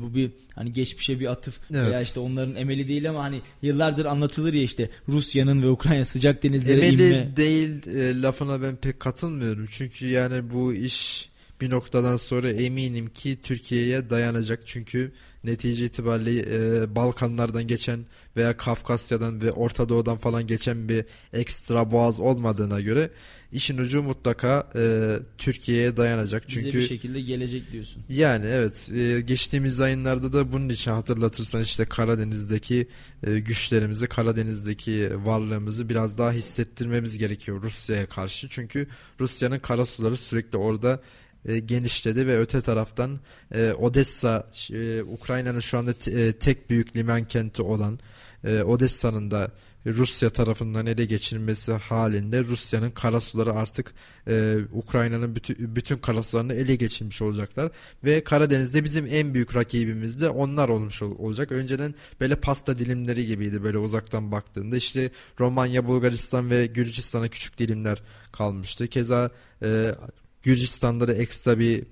[0.00, 1.92] bu bir hani geçmişe bir atıf evet.
[1.92, 6.42] veya işte onların emeli değil ama hani yıllardır anlatılır ya işte Rusya'nın ve Ukrayna sıcak
[6.42, 7.16] denizlere emeli inme.
[7.16, 9.66] Emeli değil e, lafına ben pek katılmıyorum.
[9.70, 11.28] Çünkü yani bu iş
[11.64, 14.60] bir noktadan sonra eminim ki Türkiye'ye dayanacak.
[14.66, 15.12] Çünkü
[15.44, 18.00] netice itibariyle e, Balkanlardan geçen
[18.36, 23.10] veya Kafkasya'dan ve Orta Doğu'dan falan geçen bir ekstra boğaz olmadığına göre
[23.52, 26.44] işin ucu mutlaka e, Türkiye'ye dayanacak.
[26.48, 28.02] Çünkü Bize bir şekilde gelecek diyorsun.
[28.08, 32.86] Yani evet e, geçtiğimiz ayınlarda da bunun için hatırlatırsan işte Karadeniz'deki
[33.26, 38.48] e, güçlerimizi Karadeniz'deki varlığımızı biraz daha hissettirmemiz gerekiyor Rusya'ya karşı.
[38.48, 38.86] Çünkü
[39.20, 41.00] Rusya'nın karasuları sürekli orada
[41.44, 43.20] e, genişledi ve öte taraftan
[43.54, 47.98] e, Odessa e, Ukrayna'nın şu anda e, tek büyük liman kenti olan
[48.44, 49.50] e, Odessa'nın da
[49.86, 53.92] Rusya tarafından ele geçirilmesi halinde Rusya'nın karasuları artık
[54.28, 57.72] e, Ukrayna'nın bütün, bütün karasularını ele geçirmiş olacaklar
[58.04, 61.52] ve Karadeniz'de bizim en büyük rakibimiz de onlar olmuş ol, olacak.
[61.52, 68.02] Önceden böyle pasta dilimleri gibiydi böyle uzaktan baktığında işte Romanya, Bulgaristan ve Gürcistan'a küçük dilimler
[68.32, 68.86] kalmıştı.
[68.86, 69.30] Keza
[69.62, 69.94] e,
[70.44, 71.84] Gürcistan'da da ekstra bir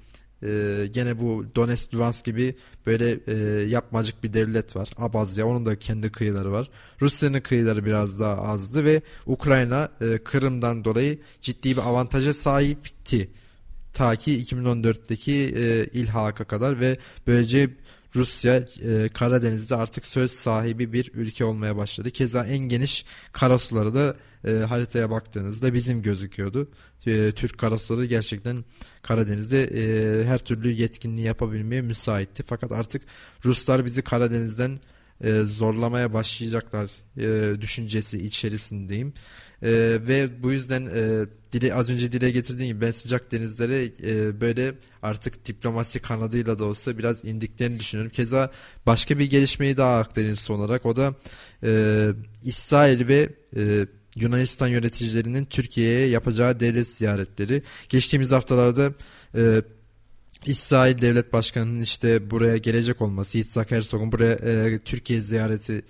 [0.42, 2.54] e, gene bu Donetsk, Luhansk gibi
[2.86, 4.90] böyle e, yapmacık bir devlet var.
[4.96, 6.70] Abazya onun da kendi kıyıları var.
[7.00, 13.30] Rusya'nın kıyıları biraz daha azdı ve Ukrayna e, Kırım'dan dolayı ciddi bir avantaja sahipti.
[13.92, 17.70] Ta ki 2014'teki e, ilhaka kadar ve böylece
[18.16, 22.10] Rusya e, Karadeniz'de artık söz sahibi bir ülke olmaya başladı.
[22.10, 26.68] Keza en geniş karasuları da e, haritaya baktığınızda bizim gözüküyordu.
[27.06, 28.64] E, Türk karasuları gerçekten
[29.02, 32.42] Karadeniz'de e, her türlü yetkinliği yapabilmeye müsaitti.
[32.46, 33.02] Fakat artık
[33.44, 34.80] Ruslar bizi Karadeniz'den
[35.20, 39.12] e, zorlamaya başlayacaklar e, düşüncesi içerisindeyim.
[39.62, 39.70] E,
[40.08, 44.74] ve bu yüzden e, dile az önce dile getirdiğim gibi ben sıcak denizlere e, böyle
[45.02, 48.12] artık diplomasi kanadıyla da olsa biraz indiklerini düşünüyorum.
[48.12, 48.50] Keza
[48.86, 50.86] başka bir gelişmeyi daha aktarayım son olarak.
[50.86, 51.14] O da
[51.62, 52.10] e,
[52.44, 53.86] İsrail ve e,
[54.16, 57.62] Yunanistan yöneticilerinin Türkiye'ye yapacağı devlet ziyaretleri.
[57.88, 58.92] Geçtiğimiz haftalarda
[59.34, 59.62] e,
[60.46, 65.82] İsrail Devlet Başkanı'nın işte buraya gelecek olması, Yitzhak Herzog'un buraya e, Türkiye ziyareti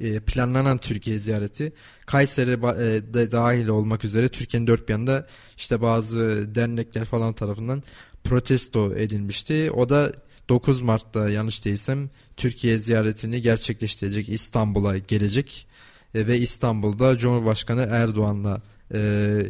[0.00, 1.72] e, planlanan Türkiye ziyareti
[2.06, 7.82] Kayseri e, dahil olmak üzere Türkiye'nin dört bir yanında işte bazı dernekler falan tarafından
[8.24, 9.70] protesto edilmişti.
[9.70, 10.12] O da
[10.48, 15.66] 9 Mart'ta yanlış değilsem Türkiye ziyaretini gerçekleştirecek İstanbul'a gelecek
[16.14, 18.60] ve İstanbul'da Cumhurbaşkanı Erdoğan'la
[18.94, 19.42] e,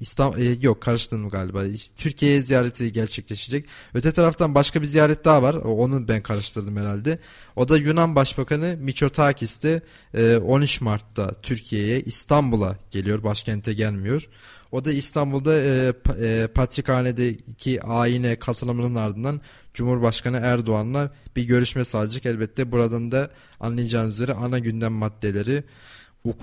[0.00, 1.62] İstanbul e, yok karıştırdım galiba.
[1.96, 3.66] Türkiye'ye ziyareti gerçekleşecek.
[3.94, 5.54] Öte taraftan başka bir ziyaret daha var.
[5.54, 7.18] Onu ben karıştırdım herhalde.
[7.56, 9.82] O da Yunan Başbakanı Mitsotakis de
[10.14, 13.22] e, 13 Mart'ta Türkiye'ye İstanbul'a geliyor.
[13.22, 14.28] Başkente gelmiyor.
[14.72, 19.40] O da İstanbul'da e, e, Patrikhane'deki ayine katılımının ardından
[19.74, 22.26] Cumhurbaşkanı Erdoğan'la bir görüşme sağlayacak.
[22.26, 23.30] Elbette buradan da
[23.60, 25.64] anlayacağınız üzere ana gündem maddeleri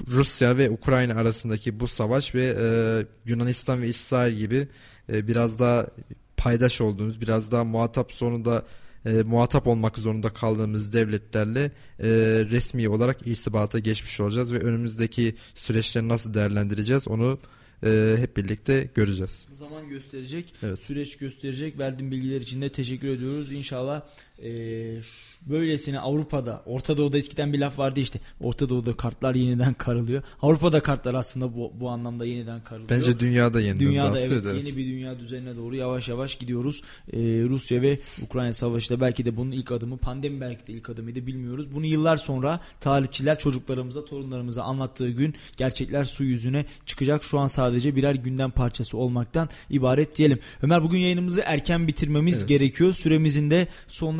[0.07, 2.67] Rusya ve Ukrayna arasındaki bu savaş ve e,
[3.25, 4.67] Yunanistan ve İsrail gibi
[5.13, 5.87] e, biraz daha
[6.37, 8.65] paydaş olduğumuz, biraz daha muhatap sonunda
[9.05, 12.07] e, muhatap olmak zorunda kaldığımız devletlerle e,
[12.49, 17.39] resmi olarak irtibata geçmiş olacağız ve önümüzdeki süreçleri nasıl değerlendireceğiz onu
[17.83, 19.45] e, hep birlikte göreceğiz.
[19.51, 20.79] Zaman gösterecek, evet.
[20.79, 21.79] süreç gösterecek.
[21.79, 23.51] Verdiğim bilgiler için de teşekkür ediyoruz.
[23.51, 24.01] İnşallah
[24.43, 24.49] e,
[25.49, 28.19] böylesine Avrupa'da, Orta Doğu'da eskiden bir laf vardı işte.
[28.41, 30.23] Orta Doğu'da kartlar yeniden karılıyor.
[30.41, 32.89] Avrupa'da kartlar aslında bu, bu anlamda yeniden karılıyor.
[32.89, 36.81] Bence dünyada yeniden Dünyada evet, evet yeni bir dünya düzenine doğru yavaş yavaş gidiyoruz.
[37.13, 37.17] Ee,
[37.49, 41.27] Rusya ve Ukrayna savaşı da belki de bunun ilk adımı, pandemi belki de ilk adımıydı
[41.27, 41.75] bilmiyoruz.
[41.75, 47.23] Bunu yıllar sonra tarihçiler çocuklarımıza, torunlarımıza anlattığı gün gerçekler su yüzüne çıkacak.
[47.23, 50.39] Şu an sadece birer gündem parçası olmaktan ibaret diyelim.
[50.61, 52.49] Ömer bugün yayınımızı erken bitirmemiz evet.
[52.49, 52.93] gerekiyor.
[52.93, 53.67] Süremizin de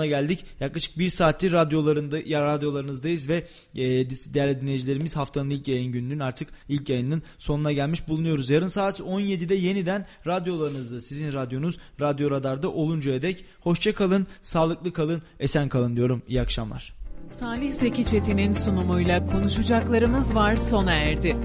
[0.08, 0.45] geldik.
[0.60, 3.36] Yaklaşık bir saattir radyolarında ya radyolarınızdayız ve
[3.76, 8.49] e, değerli dinleyicilerimiz haftanın ilk yayın gününün artık ilk yayının sonuna gelmiş bulunuyoruz.
[8.49, 15.22] Yarın saat 17'de yeniden radyolarınızda sizin radyonuz Radyo Radar'da oluncaya dek hoşça kalın, sağlıklı kalın,
[15.39, 16.22] esen kalın diyorum.
[16.28, 16.93] İyi akşamlar.
[17.39, 21.36] Salih Zeki Çetin'in sunumuyla konuşacaklarımız var sona erdi.